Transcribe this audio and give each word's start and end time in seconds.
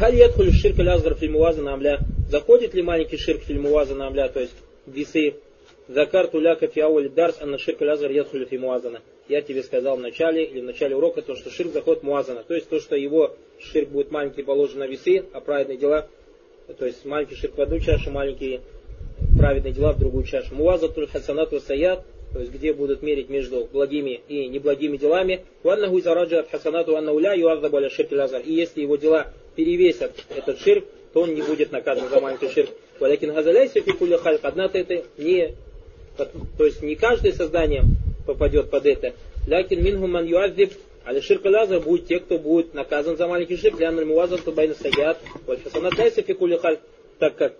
Халь 0.00 0.16
ядхулю 0.16 0.50
ширк 0.50 0.78
лязгар 0.78 1.14
фильмуаза 1.14 1.60
намля. 1.60 1.98
Заходит 2.30 2.72
ли 2.72 2.80
маленький 2.80 3.18
ширк 3.18 3.42
фильмуаза 3.42 3.94
намля, 3.94 4.30
то 4.30 4.40
есть 4.40 4.54
весы? 4.86 5.34
Закар 5.88 6.26
туляка 6.26 6.68
фиауэль 6.68 7.10
дарс, 7.10 7.36
а 7.38 7.44
на 7.44 7.58
ширк 7.58 7.82
лязгар 7.82 8.10
ядхулю 8.10 8.46
фимуазана. 8.46 9.02
Я 9.28 9.42
тебе 9.42 9.62
сказал 9.62 9.98
в 9.98 10.00
начале 10.00 10.44
или 10.44 10.62
в 10.62 10.64
начале 10.64 10.96
урока 10.96 11.20
то, 11.20 11.36
что 11.36 11.50
ширк 11.50 11.74
заходит 11.74 12.02
муазана. 12.02 12.42
То 12.44 12.54
есть 12.54 12.70
то, 12.70 12.80
что 12.80 12.96
его 12.96 13.36
ширк 13.58 13.90
будет 13.90 14.10
маленький 14.10 14.42
положен 14.42 14.78
на 14.78 14.86
весы, 14.86 15.22
а 15.34 15.40
праведные 15.42 15.76
дела, 15.76 16.08
то 16.78 16.86
есть 16.86 17.04
маленький 17.04 17.34
ширк 17.34 17.58
в 17.58 17.60
одну 17.60 17.78
чашу, 17.78 18.10
маленькие 18.10 18.62
праведные 19.38 19.74
дела 19.74 19.92
в 19.92 19.98
другую 19.98 20.24
чашу. 20.24 20.54
Муазатуль 20.54 21.08
хасанат 21.08 21.52
саят, 21.62 22.06
то 22.32 22.40
есть 22.40 22.52
где 22.52 22.72
будут 22.72 23.02
мерить 23.02 23.28
между 23.28 23.68
благими 23.70 24.22
и 24.28 24.48
неблагими 24.48 24.96
делами. 24.96 25.44
Ваннаху 25.62 25.98
изараджа 25.98 26.46
хасанату 26.50 26.96
аннауля 26.96 27.34
юазабу 27.36 27.76
аля 27.76 27.90
ширк 27.90 28.12
лазар. 28.12 28.40
И 28.40 28.54
если 28.54 28.80
его 28.80 28.96
дела 28.96 29.30
перевесят 29.60 30.12
этот 30.34 30.58
ширк, 30.60 30.86
то 31.12 31.20
он 31.20 31.34
не 31.34 31.42
будет 31.42 31.70
наказан 31.70 32.08
за 32.08 32.20
маленький 32.20 32.48
ширк. 32.48 32.70
Валякин 32.98 33.34
газаляйся 33.34 33.82
фикуля 33.82 34.16
хальк. 34.16 34.40
Однако 34.42 34.78
это 34.78 35.04
не, 35.18 35.54
то 36.16 36.64
есть 36.64 36.82
не 36.82 36.96
каждое 36.96 37.32
создание 37.32 37.84
попадет 38.26 38.70
под 38.70 38.86
это. 38.86 39.12
Лякин 39.46 39.84
минху 39.84 40.06
ман 40.06 40.24
юазиб 40.24 40.72
Аля 41.06 41.20
ширк 41.20 41.44
лазар 41.44 41.80
будет 41.80 42.06
те, 42.06 42.20
кто 42.20 42.38
будет 42.38 42.74
наказан 42.74 43.16
за 43.16 43.26
маленький 43.26 43.56
ширк, 43.56 43.80
лянналь 43.80 44.04
муазан 44.04 44.38
тубайна 44.38 44.74
саят, 44.74 45.18
валь 45.46 45.60
хасанат 45.62 45.96
ляйся 45.98 46.22
фикуля. 46.22 46.58
Так 47.18 47.36
как 47.36 47.54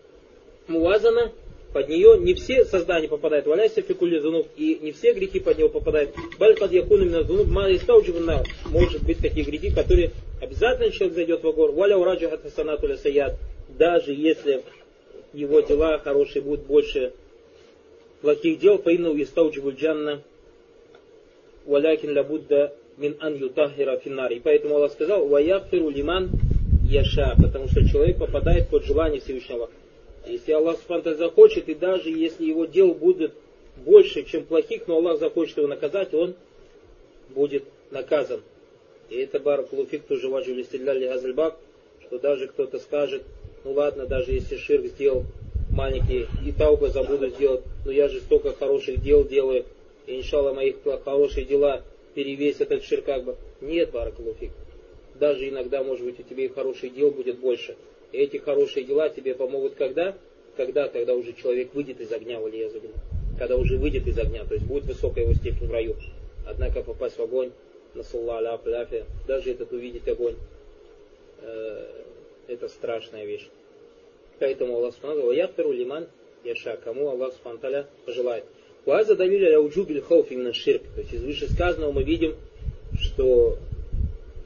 муазана 0.69 1.33
под 1.73 1.89
нее 1.89 2.19
не 2.19 2.35
все 2.35 2.65
создания 2.65 3.09
попадают, 3.09 3.47
валяйся 3.47 3.83
фикули 3.83 4.19
зунуб, 4.19 4.49
и 4.57 4.79
не 4.83 4.93
все 4.93 5.13
грехи 5.13 5.41
под 5.41 5.59
него 5.59 5.69
попадают. 5.69 6.15
Баль 6.39 6.57
под 6.57 6.73
якуну 6.73 7.05
именно 7.05 7.23
зунуб, 7.23 7.47
ма 7.49 7.73
истауджибна, 7.73 8.43
может 8.67 9.03
быть 9.03 9.19
такие 9.19 9.45
грехи, 9.45 9.71
которые 9.71 10.11
обязательно 10.41 10.91
человек 10.91 11.15
зайдет 11.15 11.43
в 11.43 11.49
огор, 11.49 11.73
валя 11.73 11.97
ураджа 11.97 12.29
хатасанатуля 12.29 12.97
саят, 12.97 13.37
даже 13.69 14.13
если 14.13 14.63
его 15.33 15.61
дела 15.61 15.99
хорошие 15.99 16.43
будут 16.43 16.67
больше 16.67 17.13
плохих 18.21 18.59
дел, 18.59 18.79
по 18.79 18.95
инну 18.95 19.21
истауджибуль 19.21 19.75
джанна, 19.75 20.23
валякин 21.67 22.17
лабудда 22.17 22.75
мин 22.97 23.17
ан 23.21 23.37
ютахира 23.37 23.97
финари. 23.99 24.37
И 24.37 24.41
поэтому 24.41 24.77
Аллах 24.77 24.93
сказал, 24.93 25.27
ваяфиру 25.27 25.89
лиман 25.89 26.31
яша, 26.85 27.35
потому 27.41 27.69
что 27.69 27.89
человек 27.89 28.19
попадает 28.19 28.69
под 28.69 28.85
желание 28.85 29.21
Всевышнего. 29.21 29.71
Если 30.27 30.53
Аллах 30.53 30.79
Субхану 30.79 31.17
захочет, 31.17 31.69
и 31.69 31.75
даже 31.75 32.11
если 32.11 32.45
его 32.45 32.67
дел 32.67 32.95
будет 32.95 33.33
больше, 33.77 34.25
чем 34.25 34.45
плохих, 34.45 34.87
но 34.87 34.97
Аллах 34.97 35.19
захочет 35.19 35.57
его 35.57 35.67
наказать, 35.67 36.13
он 36.15 36.35
будет 37.31 37.65
наказан. 37.91 38.43
И 39.09 39.17
это 39.17 39.41
баракулуфик 39.41 40.05
тоже 40.05 40.29
ваджу 40.29 40.63
стилляли 40.63 41.07
азальбак, 41.07 41.57
что 42.07 42.19
даже 42.19 42.47
кто-то 42.49 42.79
скажет, 42.79 43.23
ну 43.65 43.73
ладно, 43.73 44.07
даже 44.07 44.33
если 44.33 44.57
ширк 44.57 44.87
сделал 44.87 45.25
маленький, 45.71 46.27
и 46.45 46.53
тауба 46.53 46.89
забуду 46.91 47.29
сделать, 47.29 47.63
но 47.85 47.93
я 47.93 48.09
же 48.09 48.21
столько 48.21 48.53
хороших 48.53 49.03
дел 49.03 49.25
делаю, 49.25 49.65
и 50.07 50.19
иншалла 50.19 50.53
моих 50.53 50.77
хорошие 51.05 51.45
дела 51.45 51.83
перевесят 52.15 52.63
этот 52.63 52.85
ширк 52.85 53.05
как 53.05 53.25
бы. 53.25 53.37
Нет, 53.61 53.91
баракулуфик. 53.91 54.51
Даже 55.15 55.49
иногда, 55.49 55.83
может 55.83 56.05
быть, 56.05 56.19
у 56.19 56.23
тебя 56.23 56.45
и 56.45 56.49
хороших 56.49 56.95
дел 56.95 57.11
будет 57.11 57.39
больше. 57.39 57.77
И 58.13 58.19
эти 58.19 58.39
хорошие 58.39 58.85
дела 58.85 59.09
тебе 59.09 59.35
помогут 59.35 59.75
когда? 59.75 60.17
Когда, 60.57 60.89
когда 60.89 61.15
уже 61.15 61.33
человек 61.33 61.75
выйдет 61.75 62.01
из 62.01 62.13
огня, 62.13 62.41
валиязубин. 62.41 62.93
Когда 63.39 63.57
уже 63.57 63.77
выйдет 63.79 64.07
из 64.07 64.19
огня, 64.19 64.45
то 64.45 64.55
есть 64.55 64.67
будет 64.67 64.85
высокая 64.85 65.25
его 65.25 65.35
степень 65.35 65.69
в 65.69 65.73
раю. 65.73 65.97
Однако 66.47 66.83
попасть 66.83 67.17
в 67.17 67.23
огонь, 67.23 67.53
на 67.95 68.03
салла 68.03 68.61
даже 69.27 69.51
этот 69.53 69.73
увидеть 69.73 70.07
огонь, 70.09 70.37
э, 71.43 71.87
это 72.49 72.69
страшная 72.69 73.25
вещь. 73.25 73.49
Поэтому 74.39 74.77
Аллах 74.77 74.95
Субхану 74.95 75.31
Яхтару 75.31 75.73
лиман 75.73 76.09
яша, 76.45 76.77
кому 76.83 77.09
Аллах 77.09 77.35
Субхану 77.35 77.87
пожелает. 78.05 78.45
Уаза 78.87 79.15
давили 79.15 79.53
ауджубиль 79.53 80.01
хауф 80.01 80.31
именно 80.31 80.53
ширк. 80.53 80.83
То 80.95 81.01
есть 81.03 81.13
из 81.13 81.23
вышесказанного 81.23 81.93
мы 81.93 82.03
видим, 82.03 82.37
что 82.99 83.59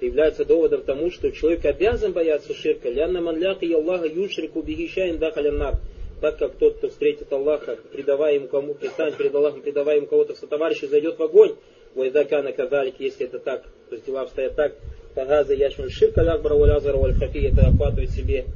является 0.07 0.45
доводом 0.45 0.83
тому, 0.83 1.11
что 1.11 1.31
человек 1.31 1.65
обязан 1.65 2.13
бояться 2.13 2.55
ширка. 2.55 2.89
Лянна 2.89 3.21
манляха 3.21 3.65
и 3.65 3.73
Аллаха 3.73 4.07
юшрику 4.07 4.63
бихищаин 4.63 5.19
дахаляннар. 5.19 5.77
Так 6.21 6.39
как 6.39 6.55
тот, 6.57 6.79
кто 6.79 6.89
встретит 6.89 7.33
Аллаха, 7.33 7.77
предавая 7.93 8.35
ему 8.35 8.49
кому, 8.49 8.75
пристанет 8.75 9.17
перед 9.17 9.35
Аллахом, 9.35 9.63
предавая 9.63 9.97
ему 9.97 10.07
кого-то 10.07 10.35
в 10.35 10.39
сотоварища, 10.39 10.87
зайдет 10.87 11.19
в 11.19 11.23
огонь. 11.23 11.55
Вайдакана 11.95 12.53
кадалик, 12.53 12.95
если 12.99 13.27
это 13.27 13.39
так, 13.39 13.63
то 13.89 13.95
есть 13.95 14.07
дела 14.07 14.23
обстоят 14.23 14.57
так, 14.57 14.75
Тагаза 15.15 15.55
яшмин 15.55 15.91
ширка 15.91 16.23
лякбара 16.23 16.55
валязара 16.55 16.97
вальхафи, 16.97 17.39
это 17.47 17.69
охватывает 17.69 18.11
себе 18.11 18.47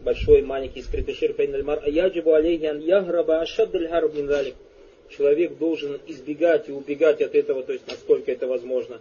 большой, 0.00 0.42
маленький, 0.42 0.82
скрытый 0.82 1.14
ширк, 1.14 1.36
а 1.38 1.88
яджибу 1.88 2.34
алейхи 2.34 2.66
ан 2.66 2.80
яграба 2.80 3.40
ашаддаль 3.40 3.88
харуб 3.88 4.12
Человек 5.08 5.58
должен 5.58 6.00
избегать 6.06 6.68
и 6.68 6.72
убегать 6.72 7.20
от 7.20 7.34
этого, 7.34 7.62
то 7.62 7.72
есть 7.72 7.86
насколько 7.86 8.30
это 8.30 8.46
возможно. 8.46 8.98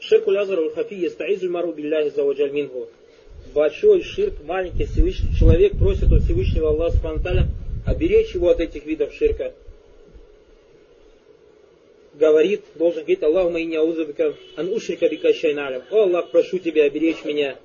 Ширку 0.00 0.30
лазару 0.30 0.70
хафи 0.70 0.94
ястаизу 0.94 1.50
мару 1.50 1.72
билляхи 1.72 2.10
заваджаль 2.14 2.52
минху. 2.52 2.88
Большой 3.54 4.02
ширк, 4.02 4.34
маленький 4.44 4.84
Всевышний 4.84 5.34
человек 5.38 5.76
просит 5.78 6.12
у 6.12 6.18
Всевышнего 6.20 6.68
Аллаха 6.68 6.96
Субхану 6.96 7.46
оберечь 7.86 8.34
его 8.34 8.50
от 8.50 8.60
этих 8.60 8.84
видов 8.84 9.12
ширка. 9.14 9.54
Говорит, 12.14 12.62
должен 12.74 13.02
говорить, 13.02 13.22
Аллаху 13.22 13.50
мои 13.50 13.64
няузабика, 13.64 14.34
ан 14.56 14.72
ушрика 14.72 15.08
бика 15.08 15.32
шайналям. 15.32 15.82
О 15.90 16.02
Аллах, 16.02 16.30
прошу 16.30 16.58
тебя 16.58 16.84
оберечь 16.84 17.24
меня 17.24 17.56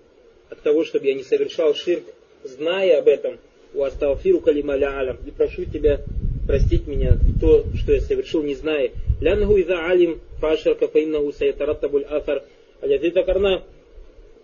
от 0.49 0.61
того, 0.61 0.85
чтобы 0.85 1.07
я 1.07 1.13
не 1.13 1.23
совершал 1.23 1.75
ширк, 1.75 2.03
зная 2.43 2.99
об 2.99 3.07
этом. 3.07 3.39
У 3.73 3.83
астауфиру 3.83 4.39
калималя 4.39 4.99
алям. 4.99 5.17
И 5.25 5.31
прошу 5.31 5.65
тебя 5.65 6.01
простить 6.47 6.87
меня 6.87 7.17
то, 7.39 7.65
что 7.75 7.93
я 7.93 8.01
совершил, 8.01 8.43
не 8.43 8.55
зная. 8.55 8.91
Ляннаху 9.21 9.57
иза 9.57 9.85
алим 9.85 10.19
фашарка 10.39 10.87
фаиннаху 10.87 11.31
саятараттабуль 11.33 12.03
афар. 12.03 12.43
Алязи 12.81 13.11
закарна. 13.11 13.63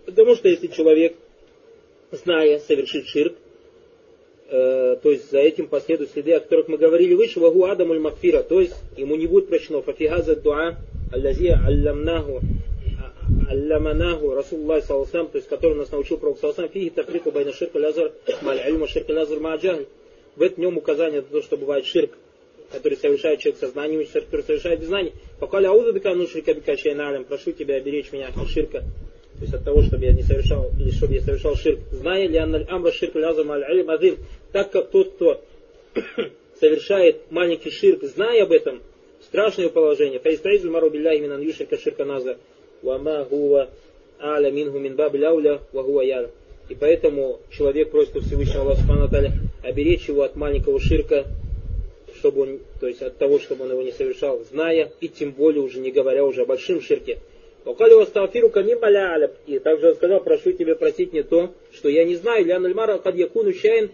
Потому 0.06 0.36
что 0.36 0.50
если 0.50 0.68
человек, 0.68 1.16
зная, 2.12 2.60
совершит 2.60 3.06
ширк, 3.08 3.36
э, 4.50 4.98
то 5.02 5.12
есть 5.12 5.30
за 5.30 5.40
этим 5.40 5.68
последуют 5.68 6.12
следы, 6.12 6.34
о 6.34 6.40
которых 6.40 6.68
мы 6.68 6.78
говорили 6.78 7.14
выше, 7.14 7.40
вагу 7.40 7.66
адамуль 7.66 8.00
макфира, 8.00 8.42
то 8.42 8.60
есть 8.60 8.76
ему 8.98 9.16
не 9.16 9.28
будет 9.28 9.48
прощено. 9.48 9.82
Фафихаза 9.82 10.36
дуа 10.36 10.78
аллази 11.12 11.48
алламнаху 11.48 12.42
алламанаху 13.50 14.34
Расулуллах 14.34 14.84
салласам, 14.86 15.28
то 15.28 15.38
есть 15.38 15.50
который 15.50 15.76
нас 15.76 15.92
научил 15.92 16.18
Пророк 16.18 16.40
салласам, 16.40 16.70
фиги 16.70 16.90
тафрику 16.90 17.32
байна 17.32 17.52
ширка 17.54 17.78
лазар 17.78 18.12
маль 18.42 18.60
альма 18.60 18.88
ширка 18.88 19.12
лазар 19.12 19.40
ма'аджахль. 19.40 19.88
В 20.36 20.42
этом 20.42 20.64
нем 20.64 20.78
указание 20.78 21.22
на 21.22 21.28
то, 21.28 21.42
что 21.42 21.58
бывает 21.58 21.86
ширк, 21.86 22.12
который 22.72 22.98
совершает 22.98 23.40
человек 23.40 23.60
сознанием, 23.60 24.06
который 24.06 24.44
совершает 24.44 24.80
без 24.80 24.88
знаний. 24.88 25.14
Пока 25.40 25.60
аузу 25.60 25.92
бика 25.94 26.14
ну 26.14 26.28
ширка 26.28 26.54
бика 26.54 26.78
шайналем, 26.78 27.26
прошу 27.26 27.52
тебя 27.52 27.76
оберечь 27.76 28.12
меня 28.12 28.28
от 28.28 28.48
ширка. 28.48 28.84
То 29.40 29.44
есть 29.44 29.54
от 29.54 29.64
того, 29.64 29.82
чтобы 29.82 30.06
я 30.06 30.12
не 30.12 30.24
совершал, 30.24 30.70
или 30.80 30.92
чтобы 30.92 31.14
я 31.14 31.22
совершал 31.22 31.56
ширк. 31.56 31.80
Зная 31.92 32.28
ли 32.28 32.38
анналь 32.38 32.66
амра 32.70 32.92
ширк 32.92 33.16
лязам 33.16 33.52
аль 33.52 33.64
азим, 33.64 34.18
так 34.52 34.72
как 34.72 34.90
тот, 34.92 35.14
кто 35.14 35.42
совершает 36.60 37.32
маленький 37.32 37.72
ширк, 37.72 38.04
зная 38.04 38.44
об 38.44 38.52
этом, 38.52 38.82
страшное 39.24 39.70
положение. 39.70 40.20
Фаистаизу 40.20 40.70
мару 40.70 40.90
билляхи 40.90 41.22
минан 41.22 41.42
юширка 41.42 41.78
ширка 41.78 42.06
наза. 42.06 42.38
Вама 42.82 43.26
гува 43.30 43.70
аля 44.20 44.52
мингу 44.52 44.80
мин 44.80 44.96
баб 44.96 45.16
ляуля 45.16 45.62
ва 45.72 45.84
гува 45.84 46.02
яля. 46.02 46.30
И 46.68 46.76
поэтому 46.76 47.40
человек 47.50 47.92
просит 47.92 48.18
у 48.18 48.22
Всевышнего 48.22 48.62
Аллаха 48.62 48.82
Субхану 48.82 49.08
оберечь 49.64 50.08
его 50.08 50.24
от 50.24 50.36
маленького 50.36 50.80
ширка, 50.80 51.26
чтобы 52.16 52.42
он, 52.42 52.60
то 52.80 52.88
есть 52.88 53.02
от 53.02 53.18
того, 53.18 53.40
чтобы 53.40 53.66
он 53.66 53.72
его 53.72 53.82
не 53.82 53.92
совершал, 53.92 54.44
зная, 54.50 54.92
и 55.00 55.08
тем 55.08 55.32
более 55.32 55.62
уже 55.62 55.80
не 55.80 55.92
говоря 55.92 56.26
уже 56.26 56.44
о 56.44 56.46
большом 56.46 56.82
ширке. 56.82 57.20
И 57.66 59.60
также 59.60 59.90
он 59.90 59.96
сказал, 59.96 60.22
прошу 60.22 60.52
тебя 60.54 60.76
просить 60.76 61.14
не 61.14 61.24
то, 61.24 61.54
что 61.72 61.90
я 61.90 62.04
не 62.04 62.16
знаю, 62.16 62.46
ля 62.46 62.60
нальмара 62.60 62.98
кад 62.98 63.16
якуну 63.16 63.54
шайн 63.54 63.92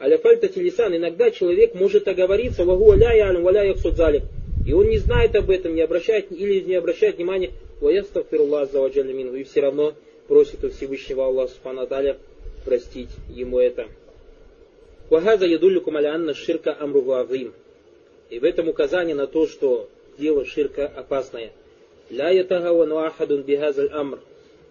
аля 0.00 0.18
фальта 0.18 0.48
телесан. 0.48 0.94
Иногда 0.94 1.30
человек 1.30 1.74
может 1.74 2.06
оговориться, 2.08 2.64
вагу 2.64 2.92
аля 2.92 3.12
ялям 3.14 3.42
валя 3.42 3.64
яксудзалик. 3.64 4.22
И 4.66 4.72
он 4.72 4.88
не 4.88 4.98
знает 4.98 5.34
об 5.34 5.50
этом, 5.50 5.74
не 5.74 5.82
обращает 5.82 6.30
или 6.30 6.60
не 6.60 6.74
обращает 6.74 7.16
внимания, 7.16 7.52
ваястафируллах 7.80 8.70
за 8.70 8.86
и 8.86 9.44
все 9.44 9.60
равно 9.60 9.94
просит 10.28 10.64
у 10.64 10.70
Всевышнего 10.70 11.26
Аллаха 11.26 11.52
Субхану 11.52 12.16
простить 12.64 13.10
ему 13.28 13.60
это. 13.60 13.86
Вахаза 15.08 15.46
ядуллюкум 15.46 15.96
аля 15.96 16.14
анна 16.14 16.34
ширка 16.34 16.76
амругу 16.78 17.12
азим. 17.12 17.52
И 18.28 18.40
в 18.40 18.44
этом 18.44 18.68
указание 18.68 19.14
на 19.14 19.28
то, 19.28 19.46
что 19.46 19.88
дело 20.18 20.44
ширка 20.44 20.86
опасное. 20.88 21.52
Ля 22.10 22.30
ятагавану 22.30 22.98
ахадун 22.98 23.42
бихазаль 23.42 23.90
амр. 23.92 24.18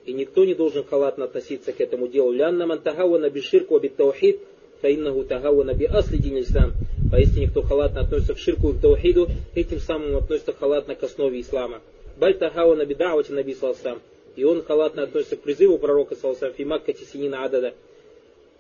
И 0.06 0.12
никто 0.12 0.44
не 0.44 0.54
должен 0.54 0.84
халатно 0.84 1.26
относиться 1.26 1.72
к 1.72 1.80
этому 1.80 2.10
делу. 2.10 2.34
Лянна 2.34 2.68
ман 2.68 2.80
тагавана 2.80 3.30
биширку 3.30 3.78
абиттаухид, 3.78 4.42
фаиннаху 4.82 5.24
тагавана 5.24 5.74
би 5.74 5.86
асли 5.86 6.18
дин 6.18 6.42
ислам. 6.42 6.74
Поистине, 7.10 7.48
кто 7.48 7.62
халатно 7.62 8.02
относится 8.02 8.34
к 8.34 8.38
ширку 8.38 8.72
и 8.72 8.74
к 8.74 8.82
таухиду, 8.82 9.30
этим 9.56 9.80
самым 9.80 10.18
относится 10.18 10.52
халатно 10.52 10.96
к 10.96 11.04
основе 11.04 11.40
ислама. 11.40 11.82
Баль 12.18 12.38
тагавана 12.38 12.86
бидавати 12.86 13.32
наби 13.32 13.54
салсам 13.54 14.02
И 14.36 14.44
он 14.44 14.64
халатно 14.64 15.04
относится 15.04 15.38
к 15.38 15.42
призыву 15.42 15.78
пророка 15.78 16.16
Саласам 16.16 16.54
Фимакка 16.54 16.92
Тисинина 16.92 17.46
Адада, 17.46 17.74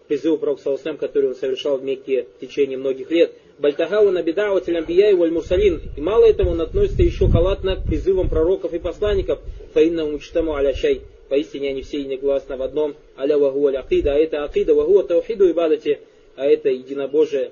призыву 0.07 0.37
пророка 0.37 0.77
который 0.97 1.29
он 1.29 1.35
совершал 1.35 1.77
в 1.77 1.83
Мекке 1.83 2.27
в 2.37 2.39
течение 2.39 2.77
многих 2.77 3.11
лет. 3.11 3.31
Бальтахау 3.57 4.11
набидау 4.11 4.59
телямбия 4.59 5.11
и 5.11 5.15
мурсалин. 5.15 5.81
И 5.95 6.01
мало 6.01 6.25
этого, 6.25 6.49
он 6.49 6.61
относится 6.61 7.03
еще 7.03 7.27
халатно 7.29 7.77
к 7.77 7.85
призывам 7.85 8.29
пророков 8.29 8.73
и 8.73 8.79
посланников. 8.79 9.39
Фаинна 9.73 10.05
мучтаму 10.05 10.55
аляшай. 10.55 11.01
Поистине 11.29 11.69
они 11.69 11.81
все 11.81 12.03
негласно 12.03 12.57
в 12.57 12.61
одном. 12.61 12.95
Аля 13.17 13.37
вагу 13.37 13.67
аля 13.67 13.79
акида. 13.79 14.13
А 14.13 14.17
это 14.17 14.43
акида 14.43 14.75
вагу 14.75 15.03
таухиду 15.03 15.49
ибадати. 15.49 15.99
А 16.35 16.45
это 16.45 16.69
единобожие, 16.69 17.51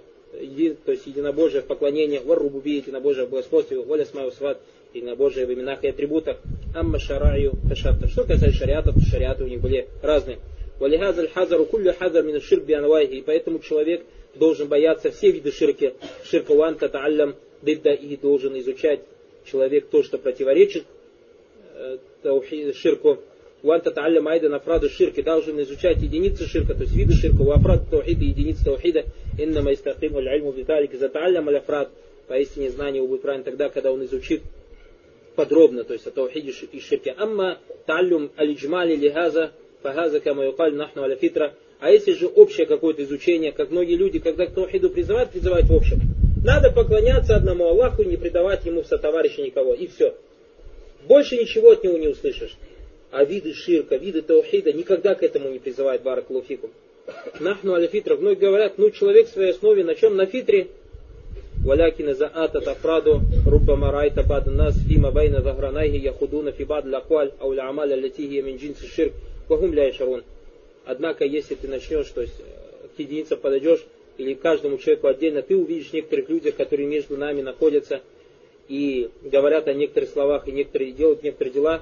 то 0.85 0.91
есть 0.91 1.07
единобожие 1.07 1.61
в 1.61 1.65
поклонении, 1.65 2.19
варрубуби, 2.19 2.75
единобожие 2.75 3.25
в 3.25 3.29
богословстве, 3.29 3.79
воля 3.79 4.03
смаю 4.03 4.31
сват, 4.31 4.59
единобожие 4.93 5.45
в 5.45 5.53
именах 5.53 5.83
и 5.83 5.87
атрибутах, 5.87 6.37
амма 6.75 6.99
шараю 6.99 7.53
ташатта. 7.69 8.09
Что 8.09 8.23
касается 8.23 8.51
шариатов, 8.51 8.95
шариаты 9.09 9.45
у 9.45 9.47
них 9.47 9.61
были 9.61 9.87
разные. 10.01 10.39
Валихазаль 10.83 11.29
хазару 11.29 11.65
куллю 11.65 11.93
хазар 11.97 12.23
мин 12.23 12.41
ширк 12.41 12.65
бианвайхи. 12.65 13.13
И 13.13 13.21
поэтому 13.21 13.59
человек 13.59 14.03
должен 14.35 14.67
бояться 14.67 15.11
все 15.11 15.31
виды 15.31 15.49
ширки. 15.53 15.93
Ширка 16.25 16.53
ван 16.53 16.75
татааллям 16.75 17.35
дидда 17.61 17.93
и 17.93 18.17
должен 18.17 18.59
изучать 18.59 18.99
человек 19.45 19.87
то, 19.87 20.03
что 20.03 20.17
противоречит 20.17 20.83
э, 21.75 22.73
ширку. 22.73 23.19
Ван 23.61 23.79
татааллям 23.79 24.27
айда 24.27 24.49
нафраду 24.49 24.89
ширки. 24.89 25.21
Должен 25.21 25.61
изучать 25.61 26.01
единицы 26.01 26.45
ширка, 26.47 26.73
то 26.73 26.81
есть 26.81 26.93
виды 26.93 27.13
ширка. 27.13 27.43
Вафрад 27.43 27.89
таухида, 27.89 28.25
единицы 28.25 28.65
таухида. 28.65 29.05
Иннама 29.39 29.71
истахиму 29.71 30.17
аль-альму 30.17 30.51
виталик 30.51 30.93
затааллям 30.95 31.47
аляфрад. 31.47 31.91
Поистине 32.27 32.69
знание 32.69 33.01
будет 33.01 33.21
правильно 33.21 33.45
тогда, 33.45 33.69
когда 33.69 33.89
он 33.93 34.03
изучит 34.03 34.41
подробно, 35.37 35.85
то 35.85 35.93
есть 35.93 36.05
о 36.07 36.11
таухиде 36.11 36.51
и 36.73 36.79
ширке. 36.81 37.11
Амма 37.11 37.59
тааллюм 37.85 38.31
аль-иджмали 38.37 38.97
лихаза 38.97 39.53
фахаза 39.83 40.19
кама 40.19 40.45
юкаль 40.45 40.73
нахну 40.73 41.03
аля 41.03 41.15
фитра. 41.15 41.53
А 41.79 41.91
если 41.91 42.13
же 42.13 42.27
общее 42.27 42.65
какое-то 42.65 43.03
изучение, 43.03 43.51
как 43.51 43.69
многие 43.69 43.95
люди, 43.95 44.19
когда 44.19 44.45
к 44.45 44.53
таухиду 44.53 44.89
призывают, 44.89 45.31
призывают 45.31 45.67
в 45.67 45.75
общем. 45.75 45.99
Надо 46.43 46.71
поклоняться 46.71 47.35
одному 47.35 47.65
Аллаху 47.65 48.01
и 48.01 48.05
не 48.05 48.17
предавать 48.17 48.65
ему 48.65 48.81
в 48.81 48.87
сотоварища 48.87 49.41
никого. 49.41 49.73
И 49.73 49.87
все. 49.87 50.15
Больше 51.07 51.37
ничего 51.37 51.71
от 51.71 51.83
него 51.83 51.97
не 51.97 52.07
услышишь. 52.07 52.57
А 53.11 53.23
виды 53.23 53.53
ширка, 53.53 53.97
виды 53.97 54.21
таухида 54.21 54.73
никогда 54.73 55.13
к 55.13 55.23
этому 55.23 55.49
не 55.49 55.59
призывает 55.59 56.01
Барак 56.01 56.29
Луфикум. 56.29 56.71
Нахну 57.39 57.73
аля 57.73 57.87
фитра. 57.87 58.15
Вновь 58.15 58.39
говорят, 58.39 58.77
ну 58.77 58.89
человек 58.89 59.27
в 59.27 59.31
своей 59.31 59.51
основе 59.51 59.83
на 59.83 59.95
чем? 59.95 60.15
На 60.15 60.25
фитре. 60.25 60.69
Валякина 61.65 62.13
за 62.13 62.27
ата 62.27 62.59
тафраду 62.59 63.21
рубба 63.45 63.75
марайта 63.77 64.23
бад 64.23 64.47
нас 64.47 64.75
фима 64.87 65.11
байна 65.11 65.41
захранайхи 65.41 65.95
яхудуна 65.95 66.51
фибад 66.51 66.85
лакуаль 66.85 67.31
ауля 67.39 67.69
амаля 67.69 67.95
лятихи 67.95 68.41
минджинси 68.41 68.85
ширк 68.87 69.13
вагум 69.49 69.73
ля 69.73 69.91
шарун. 69.91 70.23
Однако, 70.85 71.25
если 71.25 71.55
ты 71.55 71.67
начнешь, 71.67 72.09
то 72.09 72.21
есть 72.21 72.39
э, 72.39 72.87
к 72.95 72.99
единице 72.99 73.37
подойдешь, 73.37 73.85
или 74.17 74.33
каждому 74.33 74.77
человеку 74.77 75.07
отдельно, 75.07 75.41
ты 75.41 75.55
увидишь 75.55 75.93
некоторых 75.93 76.29
людей, 76.29 76.51
которые 76.51 76.87
между 76.87 77.17
нами 77.17 77.41
находятся 77.41 78.01
и 78.67 79.09
говорят 79.23 79.67
о 79.67 79.73
некоторых 79.73 80.09
словах, 80.09 80.47
и 80.47 80.51
некоторые 80.51 80.91
делают 80.91 81.23
некоторые 81.23 81.53
дела, 81.53 81.81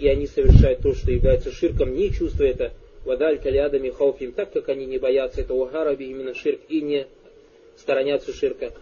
и 0.00 0.08
они 0.08 0.26
совершают 0.26 0.80
то, 0.80 0.94
что 0.94 1.10
является 1.10 1.52
ширком, 1.52 1.94
не 1.94 2.10
чувствуя 2.10 2.50
это, 2.50 2.72
вадаль 3.04 3.38
калядами 3.38 3.90
хауфим, 3.90 4.32
так 4.32 4.52
как 4.52 4.68
они 4.68 4.86
не 4.86 4.98
боятся 4.98 5.40
этого 5.40 5.66
гараби, 5.66 6.04
именно 6.04 6.34
ширк, 6.34 6.60
и 6.68 6.80
не 6.80 7.06
сторонятся 7.76 8.32
ширка. 8.32 8.72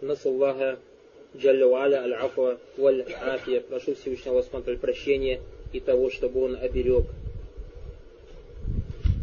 Насаллаха 0.00 0.78
джалля 1.36 1.66
аль 1.74 2.14
афа 2.14 2.58
валь 2.76 3.02
афия. 3.22 3.60
Прошу 3.60 3.94
Всевышнего 3.94 4.40
Аллаха 4.40 4.76
прощения 4.76 5.40
и 5.72 5.80
того, 5.80 6.10
чтобы 6.10 6.44
он 6.44 6.56
оберег 6.60 7.06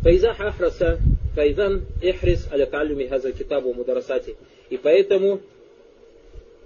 Файза 0.03 0.31
Ахраса 0.31 0.99
Файзан 1.35 1.85
Эхрис 2.01 2.47
Аля 2.51 2.65
Талюми 2.65 3.07
Хаза 3.07 3.31
Китабу 3.31 3.73
Мударасати. 3.73 4.35
И 4.69 4.77
поэтому 4.77 5.41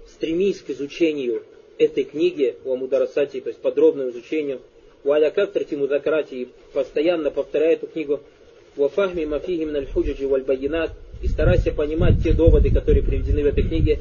стремись 0.08 0.60
к 0.60 0.70
изучению 0.70 1.42
этой 1.78 2.04
книги, 2.04 2.56
о 2.64 2.76
Мударасати, 2.76 3.40
то 3.40 3.48
есть 3.48 3.60
подробному 3.60 4.10
изучению, 4.10 4.60
у 5.02 5.10
Аля 5.10 5.30
Кафтрати 5.30 5.74
Мудакрати, 5.74 6.48
постоянно 6.72 7.30
повторяй 7.30 7.74
эту 7.74 7.88
книгу, 7.88 8.20
Вафахми 8.76 9.24
Мафихи 9.24 9.64
Миналь 9.64 9.86
Худжаджи 9.86 10.26
Валь 10.26 10.42
Байинат, 10.42 10.92
и 11.24 11.28
старайся 11.28 11.72
понимать 11.72 12.22
те 12.22 12.34
доводы, 12.34 12.70
которые 12.70 13.02
приведены 13.02 13.44
в 13.44 13.46
этой 13.46 13.62
книге, 13.62 14.00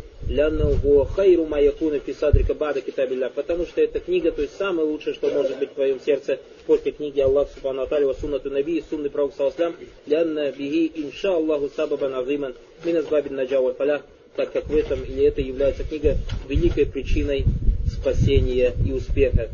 хайру 1.16 1.46
маякуна 1.46 2.00
фисадрика 2.00 2.54
бада 2.54 2.82
китабилля, 2.82 3.32
потому 3.34 3.66
что 3.66 3.80
эта 3.80 4.02
книга, 4.02 4.34
то 4.34 4.42
есть 4.42 4.58
самое 4.58 4.86
лучшее, 4.86 5.14
что 5.14 5.30
может 5.30 5.58
быть 5.58 5.72
в 5.72 5.74
твоем 5.76 6.02
сердце 6.02 6.40
после 6.68 6.92
книги 6.92 7.22
Аллах 7.22 7.48
Субхану 7.54 7.84
Аталия 7.84 8.08
ва 8.08 8.14
суннату 8.14 8.50
наби 8.50 8.78
и 8.78 8.84
сунны 8.90 9.10
пророк 9.10 9.34
саласлям, 9.38 9.74
лянна 10.06 10.52
биги 10.52 10.92
инша 10.96 11.34
Аллаху 11.34 11.72
сабабан 11.74 12.14
азиман 12.14 12.56
минас 12.84 13.06
бабин 13.06 13.36
наджава 13.36 13.74
фалях, 13.74 14.02
так 14.36 14.52
как 14.52 14.68
в 14.68 14.76
этом 14.76 15.02
или 15.06 15.24
это 15.24 15.40
является 15.40 15.86
книга 15.86 16.18
великой 16.50 16.88
причиной 16.88 17.46
спасения 17.90 18.74
и 18.86 18.92
успеха. 18.92 19.48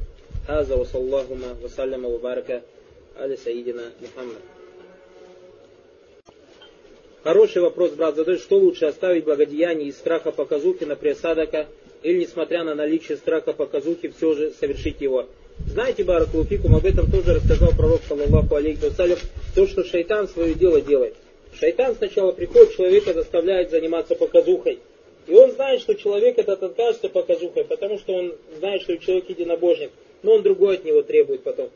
Хаза 0.48 0.76
ва 0.76 0.86
саллахума 0.86 1.50
ва 1.62 1.68
салляма 1.68 2.10
ва 2.10 2.18
барака 2.18 2.64
аля 3.16 3.38
саидина 3.38 3.84
Мухаммад. 4.02 4.59
Хороший 7.24 7.62
вопрос, 7.62 7.92
брат, 7.92 8.16
задает, 8.16 8.40
что 8.40 8.58
лучше 8.58 8.86
оставить 8.86 9.26
благодеяние 9.26 9.90
из 9.90 9.98
страха 9.98 10.32
показухи 10.32 10.86
на 10.86 10.96
пресадака, 10.96 11.68
или, 12.02 12.22
несмотря 12.22 12.64
на 12.64 12.76
наличие 12.76 13.18
страха 13.18 13.52
показухи, 13.52 14.08
все 14.08 14.34
же 14.36 14.52
совершить 14.52 15.02
его. 15.02 15.28
Знаете, 15.68 16.06
Баракулуфикум, 16.06 16.76
об 16.76 16.86
этом 16.86 17.12
тоже 17.12 17.34
рассказал 17.34 17.74
пророк, 17.74 18.00
саллаллаху 18.08 18.56
алейхи 18.56 18.86
вассалям, 18.86 19.18
то, 19.54 19.68
что 19.68 19.84
шайтан 19.84 20.30
свое 20.30 20.54
дело 20.54 20.80
делает. 20.80 21.16
Шайтан 21.60 21.96
сначала 21.96 22.32
приходит, 22.32 22.76
человека 22.78 23.14
заставляет 23.14 23.70
заниматься 23.70 24.16
показухой. 24.16 24.80
И 25.28 25.34
он 25.34 25.52
знает, 25.52 25.82
что 25.82 25.96
человек 25.96 26.38
этот 26.38 26.64
откажется 26.64 27.10
показухой, 27.10 27.66
потому 27.66 27.98
что 28.00 28.14
он 28.14 28.36
знает, 28.60 28.84
что 28.84 28.98
человек 28.98 29.30
единобожник, 29.30 29.92
но 30.24 30.36
он 30.36 30.44
другой 30.44 30.76
от 30.76 30.86
него 30.86 31.02
требует 31.02 31.44
потом 31.44 31.70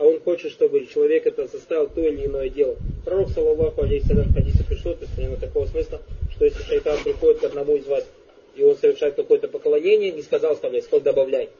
а 0.00 0.04
он 0.04 0.18
хочет, 0.20 0.50
чтобы 0.50 0.86
человек 0.86 1.26
это 1.26 1.46
заставил 1.46 1.86
то 1.86 2.00
или 2.00 2.24
иное 2.24 2.48
дело. 2.48 2.74
Пророк, 3.04 3.28
саллаллаху 3.32 3.82
алейхиссалям, 3.82 4.28
в 4.28 4.34
хадисе 4.34 4.64
пришло, 4.64 4.94
то 4.94 5.02
есть 5.02 5.14
примерно 5.14 5.36
такого 5.36 5.66
смысла, 5.66 6.00
что 6.32 6.46
если 6.46 6.62
шайтан 6.62 7.04
приходит 7.04 7.40
к 7.40 7.44
одному 7.44 7.76
из 7.76 7.86
вас, 7.86 8.06
и 8.56 8.62
он 8.62 8.76
совершает 8.76 9.16
какое-то 9.16 9.48
поклонение, 9.48 10.10
не 10.10 10.22
сказал 10.22 10.52
оставляй, 10.54 10.80
сказал 10.80 11.02
добавляй. 11.02 11.50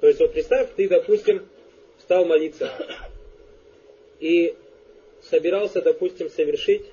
То 0.00 0.08
есть 0.08 0.18
вот 0.18 0.32
представь, 0.32 0.70
ты, 0.76 0.88
допустим, 0.88 1.42
стал 2.00 2.24
молиться, 2.24 2.70
и 4.18 4.54
собирался, 5.28 5.82
допустим, 5.82 6.30
совершить, 6.30 6.86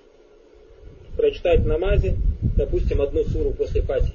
прочитать 1.16 1.66
намазе, 1.66 2.18
допустим, 2.58 3.02
одну 3.02 3.24
суру 3.24 3.54
после 3.54 3.82
фати. 3.82 4.12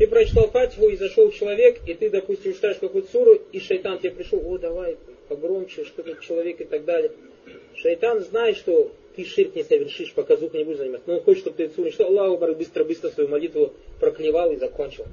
Ты 0.00 0.06
прочитал 0.06 0.48
Фатиху, 0.48 0.88
и 0.88 0.96
зашел 0.96 1.30
человек, 1.30 1.80
и 1.86 1.92
ты, 1.92 2.08
допустим, 2.08 2.54
читаешь 2.54 2.78
какую-то 2.78 3.12
суру, 3.12 3.38
и 3.52 3.60
шайтан 3.60 3.98
тебе 3.98 4.12
пришел, 4.12 4.40
о, 4.46 4.56
давай, 4.56 4.96
погромче, 5.28 5.84
что 5.84 6.02
тут 6.02 6.20
человек 6.20 6.58
и 6.62 6.64
так 6.64 6.86
далее. 6.86 7.12
Шайтан 7.74 8.22
знает, 8.22 8.56
что 8.56 8.92
ты 9.14 9.26
ширк 9.26 9.54
не 9.54 9.62
совершишь, 9.62 10.14
пока 10.14 10.38
звук 10.38 10.54
не 10.54 10.64
будешь 10.64 10.78
заниматься. 10.78 11.06
Но 11.06 11.16
он 11.16 11.20
хочет, 11.20 11.42
чтобы 11.42 11.58
ты 11.58 11.68
суру 11.68 11.84
не 11.84 11.92
читал, 11.92 12.06
Аллаху 12.06 12.38
Бар 12.38 12.54
быстро-быстро 12.54 13.10
свою 13.10 13.28
молитву 13.28 13.74
проклевал 14.00 14.50
и 14.52 14.56
закончил. 14.56 15.04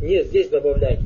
Нет, 0.00 0.26
здесь 0.26 0.46
добавляй. 0.50 0.98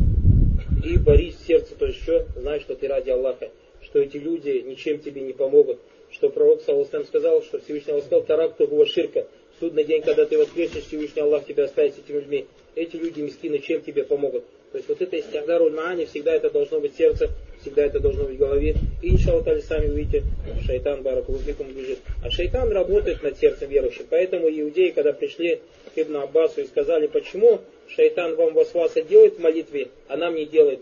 И 0.84 0.98
борись 0.98 1.38
сердце, 1.46 1.74
то 1.74 1.90
что? 1.90 2.26
Знай, 2.36 2.60
что 2.60 2.74
ты 2.74 2.86
ради 2.86 3.08
Аллаха, 3.08 3.48
что 3.80 4.00
эти 4.00 4.18
люди 4.18 4.62
ничем 4.62 4.98
тебе 4.98 5.22
не 5.22 5.32
помогут. 5.32 5.78
Что 6.10 6.28
пророк 6.28 6.60
Саллаху 6.60 7.06
сказал, 7.06 7.42
что 7.42 7.60
Всевышний 7.60 7.92
Аллах 7.92 8.04
сказал, 8.04 8.24
таракту 8.24 8.66
гува 8.66 8.84
ширка. 8.84 9.26
В 9.56 9.60
судный 9.60 9.84
день, 9.84 10.02
когда 10.02 10.26
ты 10.26 10.36
воскреснешь, 10.36 10.84
Всевышний 10.84 11.22
Аллах 11.22 11.46
тебя 11.46 11.64
оставит 11.64 11.94
с 11.94 11.98
этими 11.98 12.16
людьми 12.16 12.46
эти 12.74 12.96
люди 12.96 13.20
мискины 13.20 13.58
чем 13.58 13.82
тебе 13.82 14.04
помогут. 14.04 14.44
То 14.72 14.78
есть 14.78 14.88
вот 14.88 15.02
это 15.02 15.16
истиахдаруль 15.18 15.72
маани, 15.72 16.06
всегда 16.06 16.32
это 16.32 16.50
должно 16.50 16.80
быть 16.80 16.96
сердце, 16.96 17.30
всегда 17.60 17.84
это 17.84 18.00
должно 18.00 18.24
быть 18.24 18.36
в 18.36 18.38
голове. 18.38 18.74
И 19.02 19.10
иншаллах 19.10 19.46
сами 19.64 19.90
увидите, 19.90 20.24
шайтан 20.64 21.02
баракулуфикум 21.02 21.68
бежит. 21.72 21.98
А 22.24 22.30
шайтан 22.30 22.72
работает 22.72 23.22
над 23.22 23.38
сердцем 23.38 23.68
верующих. 23.68 24.06
Поэтому 24.08 24.48
иудеи, 24.48 24.90
когда 24.90 25.12
пришли 25.12 25.60
к 25.94 25.98
Ибн 25.98 26.16
Аббасу 26.16 26.62
и 26.62 26.64
сказали, 26.64 27.06
почему 27.06 27.60
шайтан 27.88 28.34
вам 28.36 28.54
васваса 28.54 29.02
делает 29.02 29.36
в 29.36 29.40
молитве, 29.40 29.88
а 30.08 30.16
нам 30.16 30.34
не 30.34 30.46
делает. 30.46 30.80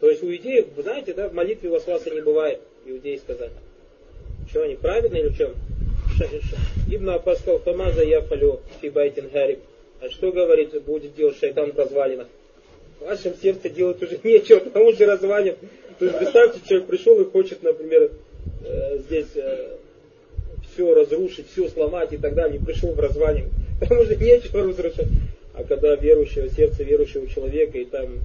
То 0.00 0.10
есть 0.10 0.24
у 0.24 0.26
иудеев, 0.26 0.66
вы 0.74 0.82
знаете, 0.82 1.14
да, 1.14 1.28
в 1.28 1.32
молитве 1.32 1.70
васваса 1.70 2.10
не 2.10 2.20
бывает, 2.20 2.60
иудеи 2.84 3.16
сказали. 3.16 3.52
Что 4.50 4.62
они, 4.62 4.74
праведные 4.74 5.22
или 5.22 5.28
в 5.28 5.38
чем? 5.38 5.54
Ибн 6.90 7.10
Аббас 7.10 7.38
сказал, 7.38 7.60
Фамаза 7.60 8.02
я 8.02 8.20
фалю 8.22 8.60
фибайтин 8.80 9.30
хариб. 9.30 9.60
А 10.00 10.10
что, 10.10 10.30
говорит, 10.30 10.82
будет 10.82 11.14
делать 11.14 11.38
шайтан 11.38 11.72
в 11.72 11.78
развалинах? 11.78 12.28
В 13.00 13.04
вашем 13.04 13.34
сердце 13.40 13.68
делать 13.70 14.02
уже 14.02 14.18
нечего, 14.24 14.60
потому 14.60 14.92
что 14.92 15.06
развалин. 15.06 15.56
То 15.98 16.04
есть 16.04 16.18
представьте, 16.18 16.60
человек 16.66 16.88
пришел 16.88 17.20
и 17.20 17.24
хочет, 17.24 17.62
например, 17.62 18.10
э, 18.64 18.98
здесь 18.98 19.34
э, 19.34 19.76
все 20.72 20.94
разрушить, 20.94 21.50
все 21.50 21.68
сломать 21.68 22.12
и 22.12 22.18
так 22.18 22.34
далее, 22.34 22.58
и 22.60 22.64
пришел 22.64 22.92
в 22.92 23.00
развалин. 23.00 23.48
Там 23.88 23.98
уже 23.98 24.16
нечего 24.16 24.62
разрушать. 24.62 25.08
А 25.54 25.64
когда 25.64 25.96
верующего, 25.96 26.50
сердце 26.50 26.82
верующего 26.82 27.26
человека, 27.28 27.78
и 27.78 27.86
там 27.86 28.18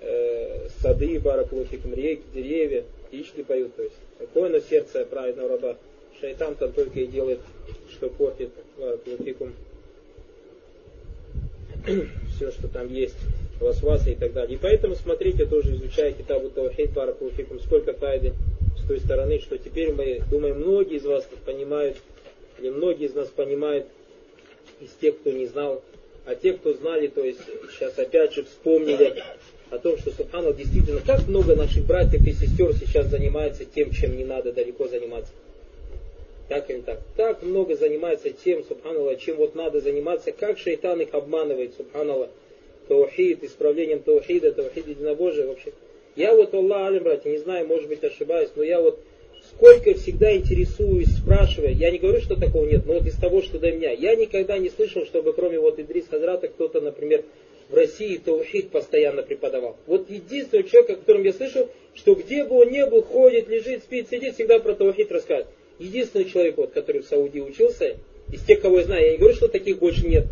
э, 0.00 0.68
сады, 0.80 1.20
баракулуфикум, 1.20 1.92
реки, 1.92 2.22
деревья, 2.32 2.84
птички 3.08 3.42
поют. 3.42 3.76
То 3.76 3.82
есть 3.82 3.94
такое 4.18 4.48
на 4.48 4.60
сердце 4.62 5.04
праведного 5.04 5.50
раба. 5.50 5.76
Шайтан 6.22 6.54
там 6.54 6.72
только 6.72 7.00
и 7.00 7.06
делает, 7.06 7.40
что 7.90 8.08
портит 8.08 8.48
баракулуфикум 8.78 9.52
все, 12.36 12.50
что 12.50 12.68
там 12.68 12.92
есть, 12.92 13.16
васвасы 13.60 14.12
и 14.12 14.14
так 14.14 14.32
далее. 14.32 14.56
И 14.56 14.60
поэтому 14.60 14.94
смотрите, 14.94 15.46
тоже 15.46 15.74
изучайте 15.74 16.22
Китабу 16.22 16.50
Таухид, 16.50 16.92
Баракулуфикум, 16.92 17.60
сколько 17.60 17.92
файды 17.94 18.34
с 18.82 18.86
той 18.86 19.00
стороны, 19.00 19.38
что 19.40 19.58
теперь 19.58 19.92
мы, 19.92 20.22
думаем, 20.30 20.60
многие 20.60 20.96
из 20.96 21.04
вас 21.04 21.26
понимают, 21.44 21.96
или 22.58 22.70
многие 22.70 23.06
из 23.06 23.14
нас 23.14 23.28
понимают, 23.28 23.86
из 24.80 24.90
тех, 25.00 25.18
кто 25.18 25.30
не 25.30 25.46
знал, 25.46 25.82
а 26.26 26.34
те, 26.34 26.54
кто 26.54 26.72
знали, 26.74 27.08
то 27.08 27.22
есть 27.22 27.40
сейчас 27.70 27.98
опять 27.98 28.34
же 28.34 28.44
вспомнили 28.44 29.22
о 29.70 29.78
том, 29.78 29.98
что 29.98 30.10
Субхану 30.10 30.52
действительно, 30.52 31.00
как 31.00 31.26
много 31.28 31.54
наших 31.54 31.84
братьев 31.84 32.26
и 32.26 32.32
сестер 32.32 32.74
сейчас 32.74 33.08
занимается 33.08 33.64
тем, 33.64 33.90
чем 33.90 34.16
не 34.16 34.24
надо 34.24 34.52
далеко 34.52 34.88
заниматься. 34.88 35.32
Так 36.54 36.70
или 36.70 36.82
так. 36.82 37.00
Так 37.16 37.42
много 37.42 37.74
занимается 37.74 38.30
тем, 38.30 38.62
субханаллах, 38.62 39.18
чем 39.18 39.38
вот 39.38 39.56
надо 39.56 39.80
заниматься, 39.80 40.30
как 40.30 40.56
шайтан 40.56 41.00
их 41.00 41.12
обманывает, 41.12 41.74
субханаллах. 41.76 42.30
Таухид, 42.86 43.42
исправлением 43.42 43.98
таухида, 43.98 44.52
таухид 44.52 44.86
единобожия 44.86 45.48
вообще. 45.48 45.72
Я 46.14 46.32
вот, 46.32 46.54
Аллах 46.54 46.86
Алим, 46.90 47.02
братья, 47.02 47.28
не 47.28 47.38
знаю, 47.38 47.66
может 47.66 47.88
быть 47.88 48.04
ошибаюсь, 48.04 48.50
но 48.54 48.62
я 48.62 48.80
вот 48.80 49.00
сколько 49.50 49.94
всегда 49.94 50.36
интересуюсь, 50.36 51.08
спрашивая, 51.08 51.72
я 51.72 51.90
не 51.90 51.98
говорю, 51.98 52.20
что 52.20 52.36
такого 52.36 52.66
нет, 52.66 52.86
но 52.86 52.94
вот 52.94 53.06
из 53.06 53.16
того, 53.16 53.42
что 53.42 53.58
до 53.58 53.72
меня, 53.72 53.90
я 53.90 54.14
никогда 54.14 54.56
не 54.56 54.70
слышал, 54.70 55.04
чтобы 55.06 55.32
кроме 55.32 55.58
вот 55.58 55.80
Идрис 55.80 56.06
Хазрата 56.08 56.46
кто-то, 56.46 56.80
например, 56.80 57.24
в 57.68 57.74
России 57.74 58.16
таухид 58.18 58.70
постоянно 58.70 59.24
преподавал. 59.24 59.76
Вот 59.88 60.08
единственный 60.08 60.62
человек, 60.62 60.90
о 60.90 60.96
котором 60.98 61.24
я 61.24 61.32
слышал, 61.32 61.68
что 61.94 62.14
где 62.14 62.44
бы 62.44 62.60
он 62.60 62.70
ни 62.70 62.88
был, 62.88 63.02
ходит, 63.02 63.48
лежит, 63.48 63.82
спит, 63.82 64.08
сидит, 64.08 64.34
всегда 64.34 64.60
про 64.60 64.74
таухид 64.74 65.10
рассказывает. 65.10 65.48
Единственный 65.78 66.26
человек, 66.26 66.56
вот, 66.56 66.72
который 66.72 67.02
в 67.02 67.06
Сауди 67.06 67.40
учился, 67.40 67.96
из 68.32 68.42
тех, 68.42 68.60
кого 68.60 68.78
я 68.78 68.84
знаю, 68.84 69.04
я 69.04 69.12
не 69.12 69.18
говорю, 69.18 69.34
что 69.34 69.48
таких 69.48 69.78
больше 69.78 70.06
нет. 70.06 70.26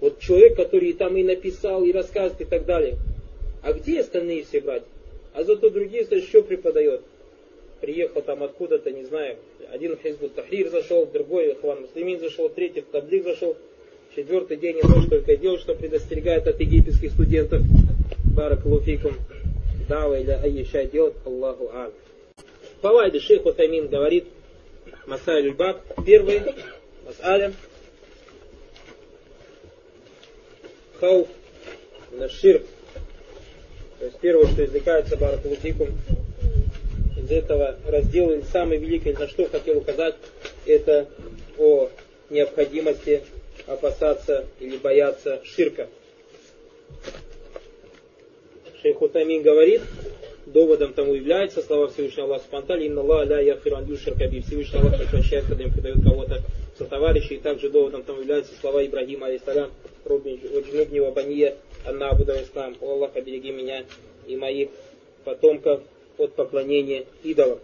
Вот 0.00 0.20
человек, 0.20 0.56
который 0.56 0.92
там 0.92 1.16
и 1.16 1.22
написал, 1.22 1.84
и 1.84 1.92
рассказывает, 1.92 2.40
и 2.42 2.44
так 2.44 2.66
далее. 2.66 2.96
А 3.62 3.72
где 3.72 4.00
остальные 4.00 4.44
все 4.44 4.60
братья? 4.60 4.86
А 5.34 5.42
зато 5.42 5.70
другие, 5.70 6.04
что 6.04 6.42
преподает? 6.42 7.02
Приехал 7.80 8.22
там 8.22 8.42
откуда-то, 8.42 8.90
не 8.90 9.04
знаю, 9.04 9.36
один 9.70 9.96
Хизбут 10.02 10.34
Тахрир 10.34 10.70
зашел, 10.70 11.06
другой 11.06 11.54
Хван 11.60 11.82
Муслимин 11.82 12.20
зашел, 12.20 12.48
третий 12.48 12.80
в 12.80 12.86
Таблик 12.86 13.24
зашел, 13.24 13.56
четвертый 14.14 14.56
день 14.56 14.78
и 14.78 14.86
ночь 14.86 15.08
только 15.10 15.36
делал, 15.36 15.58
что 15.58 15.74
предостерегает 15.74 16.46
от 16.46 16.58
египетских 16.60 17.12
студентов. 17.12 17.62
Барак 18.34 18.64
Луфикум. 18.64 19.14
Дава 19.88 20.18
или 20.18 20.30
Айша 20.30 20.84
делать, 20.84 21.14
Аллаху 21.24 21.70
Ам. 21.72 21.92
Фавайды 22.82 23.20
шейх 23.20 23.44
Утамин 23.44 23.88
говорит, 23.88 24.26
Масайль 25.06 25.52
Баб, 25.52 25.82
первый, 26.04 26.42
Масаля, 27.04 27.52
Хауф, 31.00 31.28
Нашир. 32.12 32.62
То 33.98 34.04
есть 34.04 34.18
первое, 34.20 34.46
что 34.46 34.64
извлекается 34.64 35.16
Баракулутикум 35.16 35.88
из 37.16 37.30
этого 37.30 37.76
раздела, 37.86 38.40
самый 38.52 38.78
великий, 38.78 39.12
на 39.12 39.26
что 39.28 39.48
хотел 39.48 39.78
указать, 39.78 40.16
это 40.66 41.08
о 41.58 41.88
необходимости 42.30 43.22
опасаться 43.66 44.46
или 44.60 44.76
бояться 44.76 45.40
ширка. 45.44 45.88
Шейх 48.82 49.00
Утамин 49.00 49.42
говорит, 49.42 49.82
доводом 50.56 50.94
тому 50.94 51.12
является 51.12 51.60
слова 51.60 51.88
Всевышнего 51.88 52.28
Аллаха 52.28 52.44
Субтитры 52.50 52.86
«Инна 52.86 53.02
Аллах 53.02 53.28
ля 53.28 53.40
яхиру 53.40 53.76
ан 53.76 53.86
каби» 54.18 54.40
Всевышний 54.40 54.78
Аллах 54.78 54.98
прекращает, 54.98 55.44
когда 55.44 55.64
им 55.64 55.70
предает 55.70 56.02
кого-то 56.02 56.40
со 56.78 56.86
товарищей. 56.86 57.34
И 57.34 57.38
также 57.40 57.68
доводом 57.68 58.02
тому 58.04 58.20
являются 58.20 58.58
слова 58.58 58.82
Ибрагима, 58.82 59.26
алейсалям, 59.26 59.70
«Робин 60.06 60.40
ваджнубни 60.54 61.00
вабания 61.00 61.56
анна 61.84 62.08
абуда 62.08 62.42
ислам». 62.42 62.74
«О 62.80 62.92
Аллах, 62.92 63.10
обереги 63.14 63.52
меня 63.52 63.84
и 64.26 64.34
моих 64.36 64.70
потомков 65.24 65.82
от 66.16 66.32
поклонения 66.32 67.04
идолам». 67.22 67.58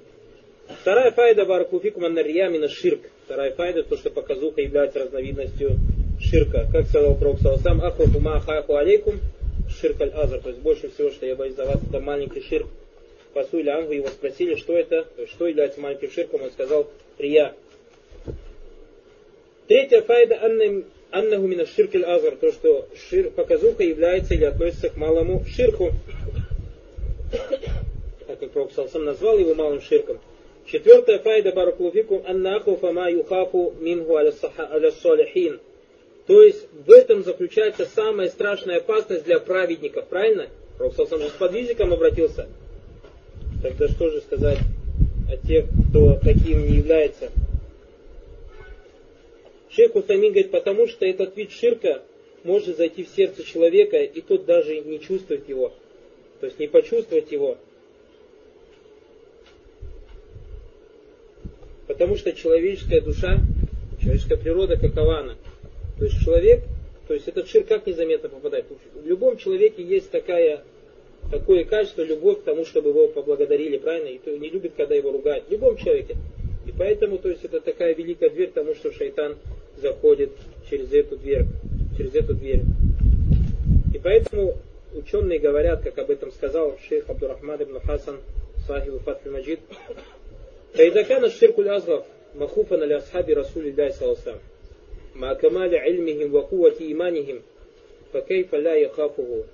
Вторая 0.83 1.13
файда 1.13 1.47
баракуфикум 1.47 2.05
аннарьямина 2.05 2.69
ширк. 2.69 3.01
Вторая 3.25 3.53
файда, 3.53 3.85
то, 3.85 3.97
что 3.97 4.11
показуха 4.11 4.61
является 4.61 4.99
разновидностью 4.99 5.79
ширка. 6.21 6.67
Как 6.71 6.85
сказал 6.89 7.15
Пророк 7.15 7.41
Саласам, 7.41 7.83
ахруфу 7.83 8.21
ма 8.21 8.37
ахаху 8.37 8.77
алейкум, 8.77 9.15
ширк 9.81 9.99
аль-азр, 10.03 10.41
то 10.41 10.51
есть 10.51 10.61
больше 10.61 10.91
всего, 10.91 11.11
что 11.11 11.25
я 11.25 11.35
боюсь 11.37 11.57
за 11.57 11.65
вас, 11.65 11.79
это 11.83 11.99
маленький 11.99 12.43
ширк. 12.43 12.67
Пасу 13.33 13.59
или 13.59 13.71
Ангу 13.71 13.93
его 13.93 14.09
спросили, 14.09 14.57
что 14.57 14.77
это, 14.77 15.07
что 15.29 15.47
является 15.47 15.81
маленьким 15.81 16.11
ширком, 16.11 16.43
он 16.43 16.51
сказал, 16.51 16.89
рия. 17.19 17.55
Третья 19.69 20.03
файда 20.03 20.39
аннаху 21.11 21.47
мина 21.47 21.67
ширк 21.67 21.95
аль-азр, 21.95 22.37
то, 22.37 22.53
что 22.53 22.89
шир, 23.09 23.31
показуха 23.31 23.83
является 23.83 24.35
или 24.35 24.45
относится 24.45 24.91
к 24.91 24.97
малому 24.97 25.45
ширку. 25.47 25.93
Так 28.27 28.39
как 28.39 28.51
Пророк 28.51 28.73
сам 28.73 29.05
назвал 29.05 29.39
его 29.39 29.55
малым 29.55 29.81
ширком. 29.81 30.19
Четвертая 30.67 31.19
файда 31.19 31.53
баракулуфикум 31.53 32.23
аннаху 32.27 32.77
фама 32.77 33.11
юхафу 33.11 33.75
мингу 33.81 34.17
аля 34.17 34.33
салихин. 34.33 35.61
То 36.27 36.43
есть 36.43 36.67
в 36.87 36.91
этом 36.91 37.25
заключается 37.25 37.87
самая 37.87 38.29
страшная 38.29 38.79
опасность 38.79 39.25
для 39.25 39.41
праведников, 39.41 40.07
правильно? 40.07 40.49
Пророк 40.77 40.95
сам 40.95 41.21
же 41.21 41.29
с 41.29 41.33
подвижником 41.33 41.93
обратился. 41.93 42.49
Тогда 43.63 43.87
что 43.89 44.11
же 44.11 44.21
сказать 44.21 44.59
о 45.31 45.47
тех, 45.47 45.67
кто 45.89 46.19
таким 46.19 46.67
не 46.67 46.79
является? 46.79 47.31
Шейх 49.71 49.95
Усамин 49.95 50.33
говорит, 50.33 50.51
потому 50.51 50.89
что 50.89 51.07
этот 51.07 51.37
вид 51.37 51.53
ширка 51.53 52.03
может 52.43 52.77
зайти 52.77 53.05
в 53.05 53.09
сердце 53.09 53.45
человека, 53.45 54.03
и 54.03 54.21
тот 54.21 54.45
даже 54.47 54.81
не 54.81 54.99
чувствует 55.01 55.49
его. 55.49 55.73
То 56.41 56.47
есть 56.47 56.59
не 56.59 56.67
почувствовать 56.67 57.31
его. 57.31 57.57
Потому 61.87 62.17
что 62.17 62.33
человеческая 62.33 63.01
душа, 63.01 63.39
человеческая 64.03 64.39
природа 64.39 64.77
какова 64.77 65.21
она? 65.21 65.37
То 65.99 66.07
есть 66.07 66.19
человек, 66.25 66.65
то 67.07 67.15
есть 67.15 67.29
этот 67.29 67.49
шир 67.49 67.63
как 67.63 67.87
незаметно 67.87 68.29
попадает? 68.29 68.67
В 68.95 69.07
любом 69.07 69.37
человеке 69.37 69.85
есть 69.85 70.11
такая, 70.11 70.65
Такое 71.33 71.65
качество? 71.65 72.03
Любовь 72.03 72.41
к 72.41 72.43
тому, 72.43 72.67
чтобы 72.67 72.91
его 72.91 73.09
поблагодарили, 73.09 73.79
правильно? 73.79 74.09
И 74.09 74.39
не 74.39 74.51
любит, 74.51 74.75
когда 74.77 74.95
его 74.95 75.13
ругают. 75.13 75.47
В 75.49 75.51
любом 75.51 75.79
человеке. 75.79 76.15
И 76.67 76.73
поэтому, 76.79 77.17
то 77.17 77.31
есть, 77.31 77.43
это 77.43 77.59
такая 77.63 77.95
великая 77.95 78.29
дверь 78.29 78.49
потому 78.49 78.75
что 78.75 78.93
шайтан 78.93 79.39
заходит 79.79 80.33
через 80.69 80.93
эту 80.93 81.17
дверь. 81.17 81.45
Через 81.97 82.15
эту 82.15 82.35
дверь. 82.35 82.61
И 83.95 83.99
поэтому 83.99 84.59
ученые 84.93 85.39
говорят, 85.39 85.83
как 85.83 85.97
об 85.99 86.11
этом 86.11 86.33
сказал 86.33 86.79
шейх 86.87 87.09
Абдурахмад 87.09 87.63
ибн 87.63 87.81
Хасан, 87.81 88.19
сахиб 88.67 89.01
Фатхи 89.03 89.29
Маджид, 89.29 89.61
«Фаидакана 90.75 91.31
ширкуль 91.31 91.71
азгав, 91.71 92.05
махуфан 92.35 92.83
аля 92.83 92.97
асхаби 92.99 93.33
Расулилляй 93.33 93.93
саласам, 93.95 94.39
ма 95.15 95.35
камали 95.35 95.77
ильмихим 95.77 96.31
ва 96.31 96.43
кувати 96.43 96.93
иманихим, 96.93 97.43
факейфа 98.13 98.57
ля 98.57 98.75
яхафугу, 98.75 99.47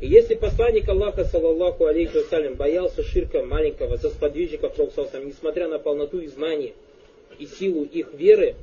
и 0.00 0.06
если 0.06 0.34
посланник 0.34 0.88
Аллаха, 0.88 1.24
саллаллаху 1.24 1.86
алейхи 1.86 2.18
вассалям, 2.18 2.54
боялся 2.54 3.02
ширка 3.02 3.42
маленького 3.42 3.96
за 3.96 4.10
сподвижников 4.10 4.74
Пророка, 4.74 5.26
несмотря 5.26 5.68
на 5.68 5.78
полноту 5.78 6.20
и 6.20 6.28
знания 6.28 6.72
и 7.38 7.46
силу 7.46 7.84
их 7.84 8.12
веры, 8.14 8.54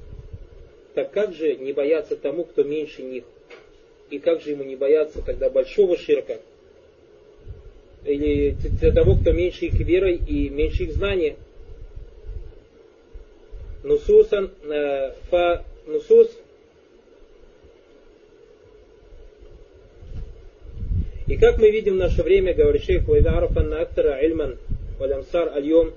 так 0.94 1.12
как 1.12 1.34
же 1.34 1.56
не 1.56 1.74
бояться 1.74 2.16
тому, 2.16 2.44
кто 2.44 2.64
меньше 2.64 3.02
них? 3.02 3.24
И 4.10 4.20
как 4.20 4.42
же 4.42 4.52
ему 4.52 4.64
не 4.64 4.76
бояться 4.76 5.22
тогда 5.22 5.50
большого 5.50 5.98
ширка? 5.98 6.40
Или 8.06 8.56
того, 8.94 9.16
кто 9.16 9.32
меньше 9.32 9.66
их 9.66 9.80
верой 9.80 10.16
и 10.16 10.50
меньше 10.50 10.84
их 10.84 10.94
знания? 10.94 11.36
нусусан 13.84 14.52
фа 15.30 15.64
нусус 15.86 16.32
И 21.34 21.36
как 21.36 21.58
мы 21.58 21.72
видим 21.72 21.96
в 21.96 21.98
наше 21.98 22.22
время, 22.22 22.54
говорит 22.54 22.84
шейх 22.84 23.08
Вайдараф, 23.08 23.58
анна 23.58 23.82
актара 23.82 24.20
ильман 24.22 24.60
валямсар 25.00 25.52
альем 25.52 25.92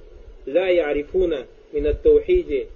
ла 0.47 0.67
ярифуна 0.67 1.45
мин 1.73 1.87
ат-таухиди 1.89 2.69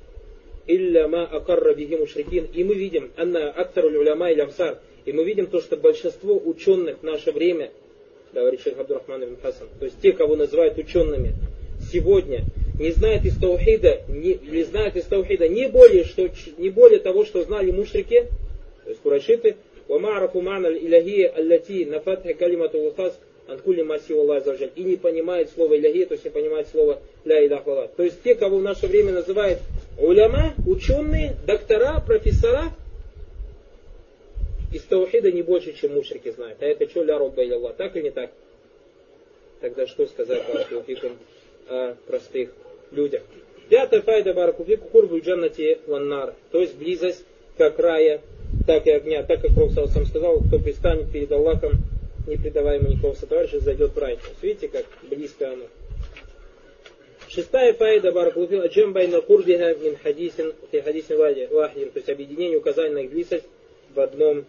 илля 0.66 1.08
ма 1.08 1.24
акарра 1.24 1.72
бихи 1.72 1.96
мушрикин. 1.96 2.48
И 2.52 2.62
мы 2.62 2.74
видим, 2.74 3.12
анна 3.16 3.50
актару 3.50 3.88
уляма 3.88 4.30
и 4.30 4.34
лямсар. 4.34 4.76
И 5.06 5.12
мы 5.12 5.24
видим 5.24 5.46
то, 5.46 5.62
что 5.62 5.78
большинство 5.78 6.36
ученых 6.36 6.98
в 6.98 7.02
наше 7.02 7.32
время, 7.32 7.70
говорит 8.34 8.60
шейх 8.60 8.78
Абдурахман 8.78 9.24
ибн 9.24 9.36
Хасан, 9.42 9.68
то 9.78 9.86
есть 9.86 9.98
те, 10.02 10.12
кого 10.12 10.36
называют 10.36 10.76
учеными, 10.76 11.32
сегодня 11.90 12.44
не 12.78 12.90
знает 12.90 13.24
из 13.24 13.38
таухида, 13.38 14.02
не, 14.08 14.34
не 14.34 14.64
знает 14.64 14.96
из 14.96 15.04
таухида 15.04 15.48
не 15.48 15.66
более, 15.68 16.04
что, 16.04 16.28
не 16.58 16.68
более 16.68 16.98
того, 16.98 17.24
что 17.24 17.42
знали 17.42 17.70
мушрики, 17.70 18.26
то 18.84 18.90
есть 18.90 19.00
курайшиты, 19.00 19.56
ومعرف 19.90 20.36
معنى 20.36 20.68
الإلهية 20.68 21.38
التي 21.38 21.84
نفتح 21.84 22.30
كلمة 22.30 22.70
الخاص 22.74 23.12
Анкули 23.48 23.82
Масива 23.82 24.22
Лазаржаль, 24.22 24.70
и 24.76 24.84
не 24.84 24.96
понимает 24.96 25.50
слово 25.50 25.76
Иляхи, 25.76 26.04
то 26.04 26.14
есть 26.14 26.24
не 26.24 26.30
понимает 26.30 26.68
слово 26.68 27.00
Ля 27.24 27.44
Иляхвала. 27.44 27.88
То 27.96 28.04
есть 28.04 28.22
те, 28.22 28.36
кого 28.36 28.58
в 28.58 28.62
наше 28.62 28.86
время 28.86 29.10
называют 29.10 29.58
уляма, 29.98 30.54
ученые, 30.68 31.34
доктора, 31.48 32.00
профессора, 32.06 32.66
из 34.72 34.82
Таухида 34.82 35.32
не 35.32 35.42
больше, 35.42 35.72
чем 35.72 35.94
мушрики 35.94 36.30
знают. 36.30 36.62
А 36.62 36.66
это 36.66 36.88
что, 36.88 37.02
ля 37.02 37.18
робба 37.18 37.42
или 37.42 37.58
так 37.76 37.96
или 37.96 38.04
не 38.04 38.10
так? 38.12 38.30
Тогда 39.60 39.88
что 39.88 40.06
сказать 40.06 40.42
Баракуфикам 40.46 41.18
о 41.68 41.96
простых 42.06 42.50
людях? 42.92 43.22
Пятая 43.68 44.00
файда 44.00 44.32
Баракуфику 44.32 44.86
курбу 44.90 45.18
джаннати 45.18 45.80
ваннар, 45.88 46.34
то 46.52 46.60
есть 46.60 46.76
близость 46.76 47.24
как 47.58 47.80
рая 47.80 48.20
так 48.66 48.86
и 48.86 48.90
огня. 48.90 49.22
Так 49.22 49.40
как 49.42 49.54
Пророк 49.54 49.72
сам 49.72 50.06
сказал, 50.06 50.40
кто 50.40 50.58
пристанет 50.58 51.10
перед 51.10 51.30
Аллахом 51.32 51.82
не 52.26 52.36
предавая 52.36 52.78
ему 52.78 52.88
никакого 52.88 53.14
сотоварища, 53.14 53.60
зайдет 53.60 53.92
в 53.94 53.98
рай. 53.98 54.18
Видите, 54.42 54.68
как 54.68 54.86
близко 55.08 55.52
оно. 55.52 55.64
Шестая 57.28 57.74
файда 57.74 58.12
баракулуфил 58.12 58.62
аджам 58.62 58.92
байна 58.92 59.20
курбиха 59.20 59.74
мин 59.74 59.96
хадисин 60.02 60.52
хадисин 60.72 61.16
вахидин, 61.16 61.90
то 61.90 61.98
есть 61.98 62.08
объединение 62.08 62.58
указания 62.58 62.94
на 62.94 62.98
их 62.98 63.10
близость 63.10 63.44
в 63.94 64.00
одном 64.00 64.44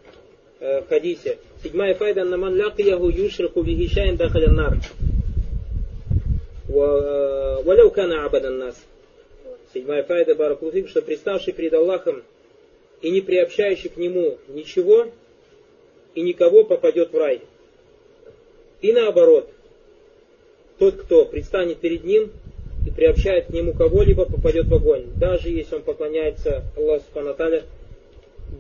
э, 0.60 0.82
хадисе. 0.84 1.38
Седьмая 1.64 1.94
файда 1.94 2.24
наман 2.24 2.60
лакияху 2.60 3.10
юшрику 3.10 3.62
бихи 3.62 3.88
шайн 3.88 4.18
дахаля 4.18 4.50
нар. 4.50 4.78
Валяу 6.68 7.92
кана 7.92 8.26
абадан 8.26 8.58
нас. 8.58 8.76
Седьмая 9.74 10.04
файда 10.04 10.34
баракулуфил, 10.34 10.88
что 10.88 11.04
приставший 11.04 11.54
перед 11.54 11.74
Аллахом 11.74 12.24
и 13.02 13.10
не 13.10 13.22
приобщающий 13.22 13.90
к 13.90 13.98
нему 13.98 14.38
ничего 14.48 15.08
и 16.14 16.22
никого 16.22 16.64
попадет 16.64 17.12
в 17.12 17.18
рай. 17.18 17.42
И 18.82 18.94
наоборот, 18.94 19.50
тот, 20.80 20.96
кто 20.96 21.26
предстанет 21.26 21.80
перед 21.80 22.04
ним 22.04 22.32
и 22.86 22.92
приобщает 22.92 23.46
к 23.46 23.50
нему 23.50 23.74
кого-либо, 23.74 24.26
попадет 24.26 24.66
в 24.66 24.74
огонь. 24.74 25.06
Даже 25.18 25.50
если 25.50 25.76
он 25.76 25.84
поклоняется 25.84 26.64
Аллаху 26.76 27.04
Субхану 27.14 27.62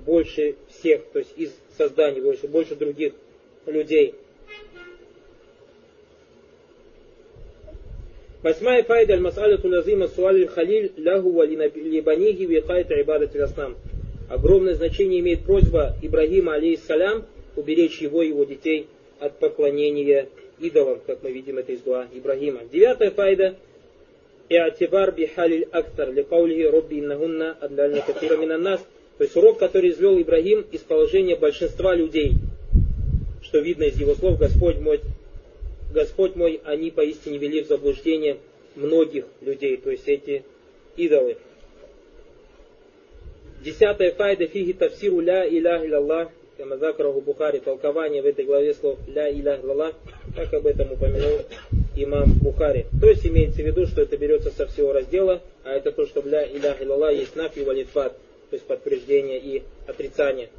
больше 0.05 0.55
всех, 0.69 1.03
то 1.12 1.19
есть 1.19 1.33
из 1.36 1.51
созданий, 1.77 2.21
больше, 2.21 2.48
больше 2.48 2.75
других 2.75 3.13
людей. 3.65 4.15
Восьмая 8.41 8.83
файда 8.83 9.13
аль-мас'аляту 9.13 9.67
лазима 9.67 10.07
суаль 10.07 10.48
халиль 10.48 10.91
лаху 10.98 11.31
ва 11.31 11.45
либанихи 11.45 12.43
викайт 12.43 12.91
ибадат 12.91 13.36
раснам. 13.36 13.75
Огромное 14.31 14.75
значение 14.75 15.19
имеет 15.19 15.43
просьба 15.43 15.93
Ибрагима 16.01 16.53
алейхиссалям 16.53 17.25
уберечь 17.57 18.00
его 18.00 18.23
и 18.23 18.29
его 18.29 18.45
детей 18.45 18.88
от 19.19 19.38
поклонения 19.39 20.29
идолам, 20.57 21.01
как 21.05 21.21
мы 21.21 21.33
видим 21.33 21.57
это 21.57 21.73
из 21.73 21.81
дуа 21.81 22.07
Ибрагима. 22.13 22.61
Девятая 22.71 23.11
файда. 23.11 23.55
Иатибар 24.47 25.11
бихалиль 25.11 25.67
актар 25.73 26.13
ликаулихи 26.13 26.63
робби 26.63 27.01
иннахунна 27.01 27.57
адляльна 27.59 28.01
катира 28.07 28.38
минаннас. 28.38 28.79
То 29.17 29.25
есть 29.25 29.35
урок, 29.35 29.59
который 29.59 29.89
извел 29.89 30.17
Ибрагим 30.21 30.65
из 30.71 30.79
положения 30.79 31.35
большинства 31.35 31.93
людей. 31.93 32.31
Что 33.43 33.59
видно 33.59 33.83
из 33.83 34.00
его 34.00 34.15
слов, 34.15 34.39
Господь 34.39 34.77
мой, 34.77 35.01
Господь 35.93 36.38
мой, 36.38 36.61
они 36.63 36.89
поистине 36.89 37.38
вели 37.38 37.63
в 37.63 37.67
заблуждение 37.67 38.38
многих 38.75 39.25
людей, 39.41 39.75
то 39.75 39.91
есть 39.91 40.07
эти 40.07 40.45
идолы. 40.95 41.35
Десятая 43.63 44.12
файда 44.12 44.48
фиги 44.48 44.74
тавсиру 44.74 45.20
ля 45.20 45.46
иля 45.46 45.86
илlallah 45.86 46.32
Камазакараху 46.58 47.22
Бухари, 47.22 47.60
толкование 47.60 48.22
в 48.22 48.25
этой 48.25 48.46
главе 48.46 48.74
слов 48.75 49.00
«Ля 49.08 49.30
иля 49.30 49.60
лала», 49.63 49.94
как 50.36 50.53
об 50.53 50.68
этом 50.68 50.91
упомянул 50.91 51.39
имам 51.96 52.34
Бухари. 52.41 52.86
То 53.00 53.10
есть 53.10 53.25
имеется 53.25 53.63
в 53.63 53.65
виду, 53.65 53.88
что 53.88 54.01
это 54.01 54.15
берется 54.15 54.51
со 54.51 54.68
всего 54.68 54.94
раздела, 54.94 55.41
а 55.63 55.72
это 55.72 55.91
то, 55.91 56.06
что 56.06 56.22
в 56.22 56.27
«Ля 56.27 56.43
иля 56.43 56.76
лала» 56.86 57.12
есть 57.12 57.36
нафи 57.36 57.62
валитфат, 57.62 58.13
то 58.13 58.56
есть 58.56 58.65
подтверждение 58.65 59.39
и 59.39 59.63
отрицание. 59.88 60.50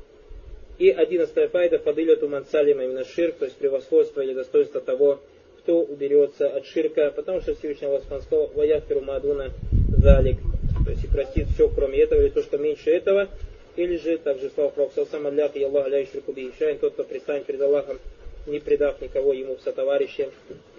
И 0.79 0.91
одиннадцатая 0.91 1.49
файда 1.49 1.79
фадиляту 1.79 2.29
мансалима 2.29 2.85
именно 2.85 3.05
ширк, 3.05 3.37
то 3.37 3.45
есть 3.45 3.57
превосходство 3.57 4.23
или 4.23 4.33
достоинство 4.33 4.81
того, 4.81 5.21
кто 5.59 5.83
уберется 5.83 6.49
от 6.49 6.67
ширка, 6.67 7.13
потому 7.15 7.41
что 7.43 7.55
Всевышний 7.55 7.87
Аллах 7.87 8.03
сказал, 8.05 8.51
«Ваяфиру 8.55 9.03
мадуна 9.03 9.51
залик», 9.99 10.39
то 10.85 10.91
есть 10.91 11.05
и 11.05 11.07
простит 11.07 11.49
все, 11.55 11.69
кроме 11.69 12.01
этого, 12.01 12.21
или 12.21 12.31
то, 12.31 12.43
что 12.43 12.59
меньше 12.59 12.91
этого, 12.91 13.29
или 13.77 13.97
же, 13.97 14.19
также 14.19 14.51
слава 14.51 14.71
Пророку 14.71 15.07
сам 15.11 15.27
Аллах 15.27 15.57
и 15.57 15.63
Аллах 15.63 15.89
ля 15.89 16.03
ишрику 16.03 16.33
бихишайн, 16.33 16.79
тот, 16.79 16.95
кто 16.95 17.05
пристанет 17.05 17.47
перед 17.47 17.61
Аллахом, 17.61 17.99
не 18.47 18.59
предав 18.59 19.01
никого 19.01 19.33
ему 19.33 19.57
в 19.57 19.63
сотоварище, 19.63 20.31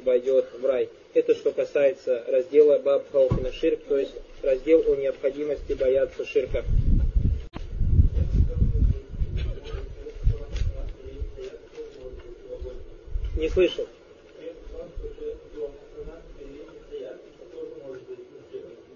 войдет 0.04 0.46
в 0.60 0.66
рай. 0.66 0.90
Это 1.14 1.34
что 1.34 1.52
касается 1.52 2.24
раздела 2.28 2.80
Баб 2.80 3.10
Хауфина 3.12 3.52
Ширк, 3.52 3.80
то 3.88 3.98
есть 3.98 4.14
раздел 4.42 4.84
о 4.88 4.96
необходимости 4.96 5.74
бояться 5.74 6.26
ширка. 6.26 6.64
Не 13.38 13.50
слышал. 13.50 13.88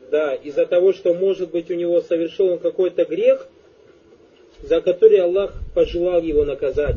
Да, 0.10 0.36
из-за 0.36 0.66
того, 0.66 0.94
что 0.94 1.14
может 1.14 1.52
быть 1.52 1.70
у 1.70 1.74
него 1.74 2.02
совершен 2.02 2.60
какой-то 2.60 3.06
грех, 3.06 3.48
за 4.62 4.82
который 4.82 5.20
Аллах 5.20 5.54
пожелал 5.76 6.22
его 6.22 6.46
наказать. 6.46 6.96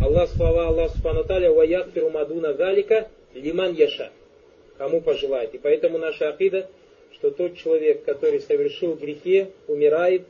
Аллах 0.00 0.30
слова 0.30 0.68
Аллах 0.68 0.92
Субхану 0.92 1.24
Таля 1.24 1.52
«Ваяхфиру 1.52 2.10
мадуна 2.10 2.54
галика 2.54 3.08
лиман 3.34 3.74
яша» 3.74 4.10
кому 4.80 5.02
пожелает. 5.02 5.54
И 5.54 5.58
поэтому 5.58 5.98
наша 5.98 6.30
акида, 6.30 6.66
что 7.12 7.30
тот 7.30 7.54
человек, 7.58 8.02
который 8.02 8.40
совершил 8.40 8.94
грехи, 8.94 9.48
умирает 9.68 10.22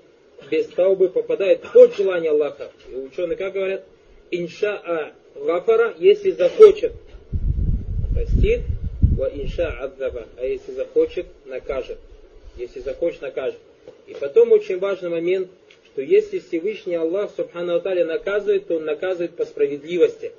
без 0.50 0.66
таубы, 0.66 1.08
попадает 1.08 1.60
под 1.72 1.94
желание 1.94 2.32
Аллаха. 2.32 2.72
И 2.90 2.96
ученые 2.96 3.36
как 3.36 3.52
говорят? 3.52 3.84
Инша'a 4.32 5.12
гафара, 5.36 5.94
если 5.98 6.32
захочет, 6.32 6.94
простит, 8.12 8.62
инша 9.28 9.68
адзаба, 9.68 10.26
а 10.36 10.44
если 10.44 10.72
захочет, 10.72 11.26
накажет. 11.46 11.98
Если 12.56 12.80
захочет, 12.80 13.22
накажет. 13.22 13.58
И 14.06 14.14
потом 14.14 14.52
очень 14.52 14.78
важный 14.78 15.08
момент, 15.08 15.48
что 15.86 16.02
если 16.02 16.38
Всевышний 16.38 16.94
Аллах 16.94 17.30
Субхану 17.36 17.76
Аталя 17.76 18.04
наказывает, 18.04 18.66
то 18.66 18.76
Он 18.76 18.84
наказывает 18.84 19.32
по 19.36 19.44
справедливости. 19.44 20.32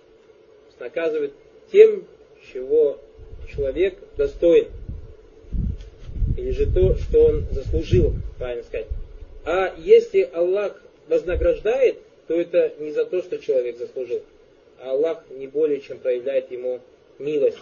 Наказывает 0.79 1.33
тем, 1.71 2.05
чего 2.51 2.99
человек 3.53 3.95
достоин. 4.17 4.67
Или 6.37 6.51
же 6.51 6.65
то, 6.65 6.95
что 6.95 7.25
он 7.25 7.45
заслужил, 7.51 8.13
правильно 8.39 8.63
сказать. 8.63 8.87
А 9.45 9.75
если 9.77 10.29
Аллах 10.33 10.81
вознаграждает, 11.07 11.97
то 12.27 12.39
это 12.39 12.73
не 12.79 12.91
за 12.91 13.05
то, 13.05 13.21
что 13.21 13.37
человек 13.37 13.77
заслужил. 13.77 14.21
А 14.79 14.91
Аллах 14.91 15.23
не 15.29 15.47
более 15.47 15.81
чем 15.81 15.99
проявляет 15.99 16.51
ему 16.51 16.79
милость. 17.19 17.57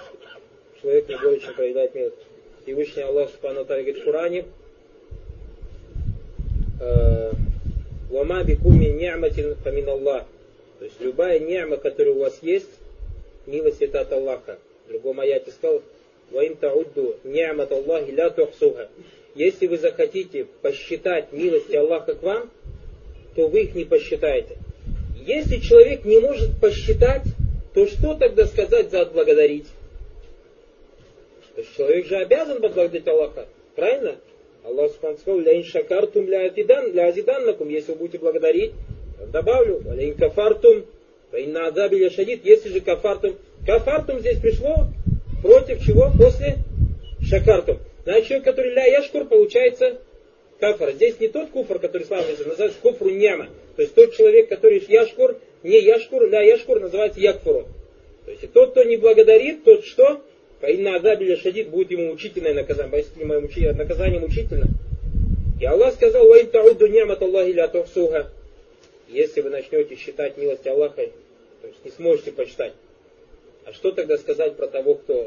Человек 0.81 1.09
не 1.09 1.15
более 1.17 1.39
чем 1.41 1.53
проявляет 1.55 1.93
милость. 1.93 2.15
Всевышний 2.63 3.03
Аллах 3.03 3.29
Субхану 3.31 3.61
Аталя 3.61 3.83
говорит 3.83 4.01
в 4.01 4.05
Коране, 4.05 4.45
э, 6.79 7.31
Вама 8.09 8.43
бикуми 8.43 8.85
ни'матин 8.85 9.55
фамин 9.55 9.89
Аллах. 9.89 10.23
То 10.79 10.85
есть 10.85 10.99
любая 11.01 11.39
ни'ма, 11.39 11.77
которая 11.77 12.13
у 12.13 12.19
вас 12.19 12.39
есть, 12.41 12.69
милость 13.45 13.81
это 13.81 14.01
от 14.01 14.13
Аллаха. 14.13 14.57
В 14.85 14.91
другом 14.91 15.19
аяте 15.19 15.51
сказал, 15.51 15.81
Ваим 16.31 16.55
таудду 16.55 17.17
ни'мат 17.25 17.71
Аллахи 17.71 18.11
ля 18.11 18.29
тухсуха. 18.29 18.89
Если 19.35 19.67
вы 19.67 19.77
захотите 19.77 20.45
посчитать 20.61 21.33
милости 21.33 21.75
Аллаха 21.75 22.15
к 22.15 22.23
вам, 22.23 22.49
то 23.35 23.47
вы 23.47 23.63
их 23.63 23.75
не 23.75 23.83
посчитаете. 23.83 24.57
Если 25.25 25.57
человек 25.57 26.05
не 26.05 26.19
может 26.19 26.59
посчитать, 26.61 27.23
то 27.73 27.85
что 27.85 28.15
тогда 28.15 28.45
сказать 28.45 28.91
за 28.91 29.01
отблагодарить? 29.01 29.67
То 31.60 31.63
есть 31.63 31.76
человек 31.76 32.06
же 32.06 32.15
обязан 32.15 32.62
поблагодарить 32.62 33.06
Аллаха. 33.06 33.45
Правильно? 33.76 34.15
Аллах 34.63 34.93
сказал, 34.93 35.41
ля 35.41 35.62
шакартум 35.62 36.30
ля 36.30 36.45
азиданнакум, 36.45 37.67
если 37.67 37.91
вы 37.91 37.98
будете 37.98 38.17
благодарить, 38.17 38.72
добавлю, 39.28 39.82
ля 39.93 40.13
кафартум, 40.13 40.86
инна 41.34 41.67
азаби 41.67 42.08
шадид, 42.08 42.45
если 42.45 42.69
же 42.69 42.80
кафартум, 42.80 43.36
кафартум 43.65 44.22
здесь 44.22 44.39
пришло 44.39 44.86
против 45.41 45.84
чего? 45.84 46.10
После 46.17 46.60
шакартум. 47.30 47.80
Значит, 48.06 48.28
человек, 48.28 48.45
который 48.45 48.72
ля 48.72 48.86
яшкур, 48.86 49.26
получается 49.26 50.00
кафар. 50.62 50.93
Здесь 50.93 51.19
не 51.19 51.28
тот 51.28 51.50
куфр, 51.50 51.80
который 51.80 52.04
славный, 52.04 52.38
называется 52.38 52.80
куфру 52.82 53.10
няма. 53.10 53.50
То 53.76 53.82
есть 53.82 53.93
тот 53.95 54.15
человек, 54.15 54.48
который 54.48 54.82
яшкур, 54.88 55.36
не 55.63 55.82
яшкур, 55.82 56.26
ля 56.30 56.41
яшкур, 56.41 56.80
называется 56.80 57.19
якфуру. 57.19 57.67
То 58.24 58.32
есть 58.32 58.50
тот, 58.54 58.72
кто 58.72 58.84
не 58.84 58.95
благодарит, 58.95 59.65
тот 59.65 59.84
что? 59.84 60.22
Фаинна 60.62 60.95
азабиля 60.95 61.38
шадид 61.38 61.69
будет 61.69 61.91
ему 61.91 62.08
мучительное 62.08 62.54
наказание. 62.54 62.91
Поистине 62.91 63.26
мое 63.26 63.39
мучи... 63.39 63.60
наказание 63.60 64.19
мучительно. 64.19 64.67
И 65.60 65.65
Аллах 65.65 65.93
сказал, 65.93 66.28
«Ваин 66.28 66.48
таудду 66.48 66.88
нямат 66.88 67.22
Аллахи 67.22 67.52
ля 67.52 67.67
тухсуха». 67.67 68.32
если 69.10 69.41
вы 69.41 69.50
начнете 69.50 69.95
считать 69.95 70.38
милость 70.38 70.67
Аллаха, 70.67 71.08
то 71.62 71.67
есть 71.67 71.84
не 71.84 71.91
сможете 71.91 72.32
почитать. 72.32 72.74
А 73.65 73.74
что 73.74 73.91
тогда 73.91 74.17
сказать 74.17 74.56
про 74.56 74.67
того, 74.67 74.95
кто... 74.95 75.26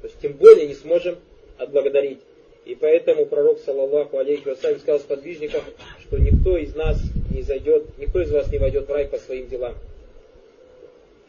То 0.00 0.08
есть 0.08 0.16
тем 0.20 0.32
более 0.32 0.66
не 0.66 0.74
сможем 0.74 1.16
отблагодарить. 1.58 2.18
И 2.64 2.74
поэтому 2.74 3.26
пророк, 3.26 3.58
саллаллаху 3.60 4.18
алейхи 4.18 4.48
вассалям, 4.48 4.78
сказал 4.78 5.00
сподвижникам, 5.00 5.62
что 6.00 6.18
никто 6.18 6.56
из 6.56 6.74
нас 6.74 7.00
не 7.34 7.42
зайдет, 7.42 7.84
никто 7.98 8.20
из 8.20 8.30
вас 8.30 8.50
не 8.52 8.58
войдет 8.58 8.88
в 8.88 8.92
рай 8.92 9.06
по 9.06 9.18
своим 9.18 9.48
делам. 9.48 9.74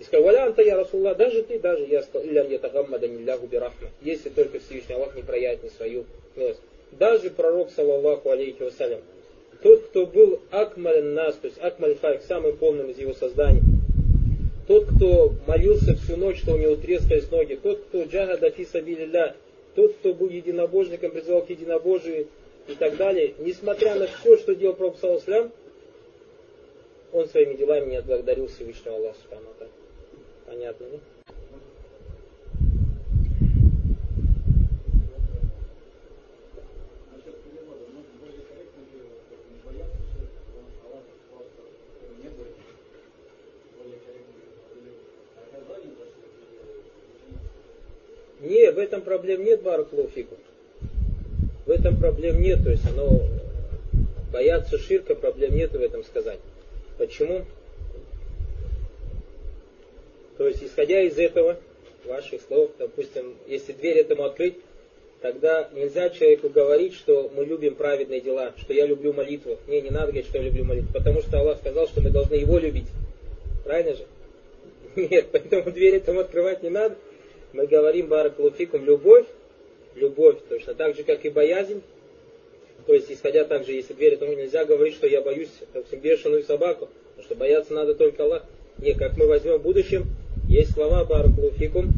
И 0.04 0.06
сказал, 0.06 0.36
анта 0.36 0.62
я 0.62 0.76
Расулла, 0.76 1.16
даже 1.16 1.44
ты, 1.44 1.60
даже 1.60 1.86
я 1.86 2.04
сказал, 2.04 2.28
илля 2.28 2.44
мне 2.44 2.58
тагаммада 2.58 3.08
нилляху 3.08 3.48
бирахма, 3.48 3.88
если 4.02 4.28
только 4.28 4.60
Всевышний 4.60 4.96
Аллах 4.96 5.16
не 5.16 5.22
проявит 5.22 5.64
мне 5.64 5.72
свою 5.72 6.04
милость. 6.36 6.60
Даже 6.92 7.30
пророк, 7.30 7.72
саллаллаху 7.72 8.30
алейхи 8.30 8.64
вассалям, 8.64 9.00
тот, 9.62 9.84
кто 9.84 10.06
был 10.06 10.42
акмаль 10.52 11.04
нас, 11.04 11.36
то 11.36 11.48
есть 11.48 11.58
акмаль 11.58 11.96
хальк, 11.96 12.22
самым 12.24 12.58
полным 12.58 12.90
из 12.90 12.98
его 12.98 13.14
созданий, 13.14 13.62
тот, 14.68 14.88
кто 14.88 15.36
молился 15.48 15.96
всю 15.96 16.18
ночь, 16.18 16.42
что 16.42 16.56
у 16.56 16.58
него 16.58 16.76
трескались 16.76 17.32
ноги, 17.32 17.56
тот, 17.56 17.80
кто 17.84 18.04
джагада 18.04 18.50
фи 18.52 18.66
сабилилля, 18.66 19.38
тот, 19.74 19.94
кто 19.94 20.14
был 20.14 20.28
единобожником, 20.30 21.12
призывал 21.12 21.44
к 21.44 21.50
единобожию 21.50 22.28
и 22.68 22.76
так 22.76 22.98
далее, 22.98 23.36
несмотря 23.40 23.96
на 23.96 24.08
все, 24.08 24.38
что 24.38 24.54
делал 24.54 24.76
Пророк 24.76 24.98
Саласлям, 25.00 25.54
он 27.14 27.30
своими 27.30 27.54
делами 27.54 27.92
не 27.92 27.96
отблагодарил 27.96 28.48
Всевышнего 28.48 28.98
Аллаха. 28.98 29.18
Понятно, 30.54 30.86
да? 30.92 30.98
Не, 48.42 48.72
в 48.72 48.78
этом 48.78 49.02
проблем 49.02 49.44
нет, 49.44 49.64
Баракулуфику. 49.64 50.36
В 51.66 51.72
этом 51.72 51.98
проблем 51.98 52.40
нет, 52.42 52.64
то 52.64 52.70
есть 52.70 52.86
оно 52.86 53.22
бояться 54.32 54.78
ширка, 54.78 55.16
проблем 55.16 55.56
нет 55.56 55.72
в 55.72 55.82
этом 55.82 56.04
сказать. 56.04 56.40
Почему? 57.00 57.44
То 60.44 60.50
есть, 60.50 60.62
исходя 60.62 61.00
из 61.00 61.18
этого, 61.18 61.58
ваших 62.04 62.42
слов, 62.42 62.72
допустим, 62.78 63.38
если 63.48 63.72
дверь 63.72 64.00
этому 64.00 64.26
открыть, 64.26 64.56
тогда 65.22 65.70
нельзя 65.72 66.10
человеку 66.10 66.50
говорить, 66.50 66.96
что 66.96 67.32
мы 67.34 67.46
любим 67.46 67.76
праведные 67.76 68.20
дела, 68.20 68.52
что 68.58 68.74
я 68.74 68.86
люблю 68.86 69.14
молитву. 69.14 69.58
Не, 69.70 69.80
не 69.80 69.90
надо 69.90 70.08
говорить, 70.08 70.26
что 70.26 70.40
я 70.40 70.44
люблю 70.44 70.66
молитву, 70.66 70.92
потому 70.92 71.22
что 71.22 71.40
Аллах 71.40 71.60
сказал, 71.60 71.88
что 71.88 72.02
мы 72.02 72.10
должны 72.10 72.34
его 72.34 72.58
любить. 72.58 72.88
Правильно 73.64 73.96
же? 73.96 74.06
Нет, 74.98 75.28
поэтому 75.32 75.72
дверь 75.72 75.96
этому 75.96 76.20
открывать 76.20 76.62
не 76.62 76.70
надо 76.70 76.98
мы 77.54 77.66
говорим 77.66 78.08
баракулуфикум 78.08 78.84
любовь, 78.84 79.28
любовь, 79.96 80.40
точно 80.50 80.74
так 80.74 80.98
же, 80.98 81.06
как 81.06 81.24
и 81.24 81.30
боязнь. 81.30 81.82
То 82.86 82.94
есть, 82.94 83.10
исходя 83.10 83.46
также, 83.46 83.72
если 83.72 83.94
дверь, 83.94 84.18
то 84.18 84.28
нельзя 84.28 84.66
говорить, 84.66 84.96
что 84.96 85.08
я 85.08 85.22
боюсь, 85.22 85.52
допустим, 85.74 86.02
бешеную 86.02 86.44
собаку, 86.44 86.90
потому 87.12 87.24
что 87.24 87.36
бояться 87.36 87.74
надо 87.74 87.96
только 87.96 88.24
Аллах. 88.24 88.44
Не, 88.80 88.94
как 88.94 89.16
мы 89.16 89.28
возьмем 89.28 89.60
в 89.60 89.62
будущем, 89.62 90.04
есть 90.54 90.74
слова 90.74 91.04
баракулуфикум, 91.04 91.92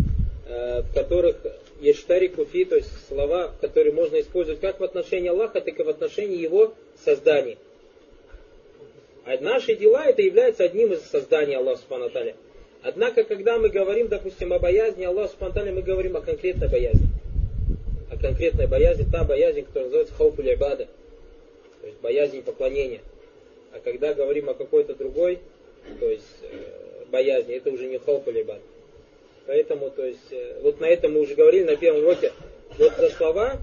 э, 0.48 0.82
в 0.82 0.94
которых 0.94 1.36
есть 1.82 2.00
штарикуфи, 2.00 2.64
то 2.64 2.78
есть 2.78 2.90
слова, 3.10 3.54
которые 3.60 3.94
можно 3.94 4.20
использовать 4.22 4.62
как 4.62 4.80
в 4.80 4.84
отношении 4.84 5.28
Аллаха, 5.28 5.60
так 5.60 5.78
и 5.78 5.84
в 5.84 5.90
отношении 5.90 6.38
Его 6.38 6.74
создания. 7.04 7.58
А 9.26 9.38
наши 9.42 9.76
дела 9.76 10.06
это 10.06 10.22
является 10.22 10.64
одним 10.64 10.94
из 10.94 11.02
созданий 11.02 11.58
Аллаха 11.58 11.82
Субхану 11.82 12.10
Однако, 12.82 13.24
когда 13.26 13.58
мы 13.58 13.70
говорим, 13.70 14.08
допустим, 14.08 14.54
о 14.54 14.60
боязни 14.60 15.04
Аллаха 15.04 15.34
спонтанно, 15.34 15.72
мы 15.74 15.82
говорим 15.82 16.16
о 16.16 16.22
конкретной 16.22 16.70
боязни. 16.70 17.08
О 18.10 18.18
конкретной 18.18 18.68
боязни, 18.68 19.06
та 19.12 19.26
боязнь, 19.26 19.64
которая 19.64 19.86
называется 19.86 20.14
хауфуль 20.14 20.54
ибада, 20.54 20.88
то 21.82 21.88
есть 21.88 22.00
боязнь 22.00 22.42
поклонения. 22.42 23.02
А 23.74 23.80
когда 23.80 24.14
говорим 24.14 24.50
о 24.50 24.54
какой-то 24.54 24.96
другой, 24.96 25.40
то 26.00 26.10
есть 26.10 26.24
э, 26.44 26.85
боязни, 27.16 27.56
это 27.56 27.72
уже 27.72 27.88
не 27.88 27.96
ибада. 27.96 28.62
Поэтому, 29.48 29.90
то 29.90 30.06
есть, 30.06 30.32
э, 30.32 30.60
вот 30.62 30.82
на 30.82 30.86
этом 30.86 31.14
мы 31.14 31.22
уже 31.22 31.36
говорили 31.36 31.64
на 31.64 31.78
первом 31.78 32.04
уроке, 32.04 32.34
вот 32.78 32.94
за 32.98 33.10
слова, 33.12 33.58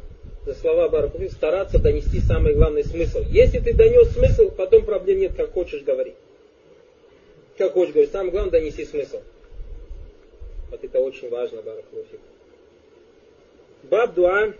за 0.46 0.54
слова 0.54 0.88
Баракуфи, 0.88 1.28
стараться 1.28 1.78
донести 1.78 2.20
самый 2.20 2.54
главный 2.54 2.84
смысл. 2.84 3.20
Если 3.28 3.58
ты 3.58 3.74
донес 3.74 4.12
смысл, 4.12 4.50
потом 4.50 4.84
проблем 4.84 5.18
нет, 5.18 5.32
как 5.36 5.52
хочешь 5.52 5.82
говорить 5.82 6.14
как 7.62 7.72
хочешь 7.74 7.92
говорить, 7.92 8.10
самое 8.10 8.30
главное 8.30 8.52
донеси 8.52 8.84
смысл. 8.84 9.20
Вот 10.70 10.82
это 10.82 11.00
очень 11.00 11.28
важно, 11.30 11.62
Барахлофик. 11.62 12.20
Баб 13.84 14.14
дуа. 14.14 14.52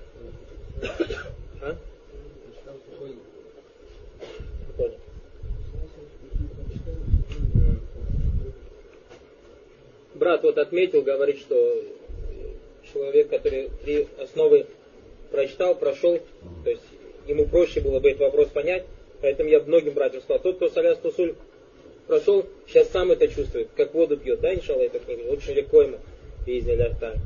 А? 1.65 1.77
Брат 10.23 10.45
вот 10.45 10.57
отметил, 10.57 11.03
говорит, 11.03 11.41
что 11.41 11.83
человек, 12.93 13.29
который 13.29 13.71
три 13.85 14.07
основы 14.21 14.67
прочитал, 15.33 15.75
прошел, 15.75 16.21
то 16.63 16.71
есть 16.71 16.85
ему 17.27 17.45
проще 17.47 17.81
было 17.81 17.99
бы 17.99 18.11
этот 18.11 18.21
вопрос 18.21 18.47
понять, 18.51 18.85
поэтому 19.21 19.51
я 19.51 19.59
многим 19.59 19.95
братьям 19.95 20.23
сказал, 20.23 20.41
тот, 20.41 20.57
кто 20.59 20.69
соляс 20.69 20.99
тусуль 20.99 21.35
прошел, 22.07 22.47
сейчас 22.69 22.89
сам 22.91 23.11
это 23.11 23.27
чувствует, 23.27 23.71
как 23.75 23.93
воду 23.95 24.17
пьет, 24.17 24.41
да, 24.41 24.55
иншалла, 24.55 24.83
эта 24.83 25.01
книга, 25.01 25.23
очень 25.23 25.55
легко 25.55 25.83
ему, 25.83 25.99
так. 27.01 27.17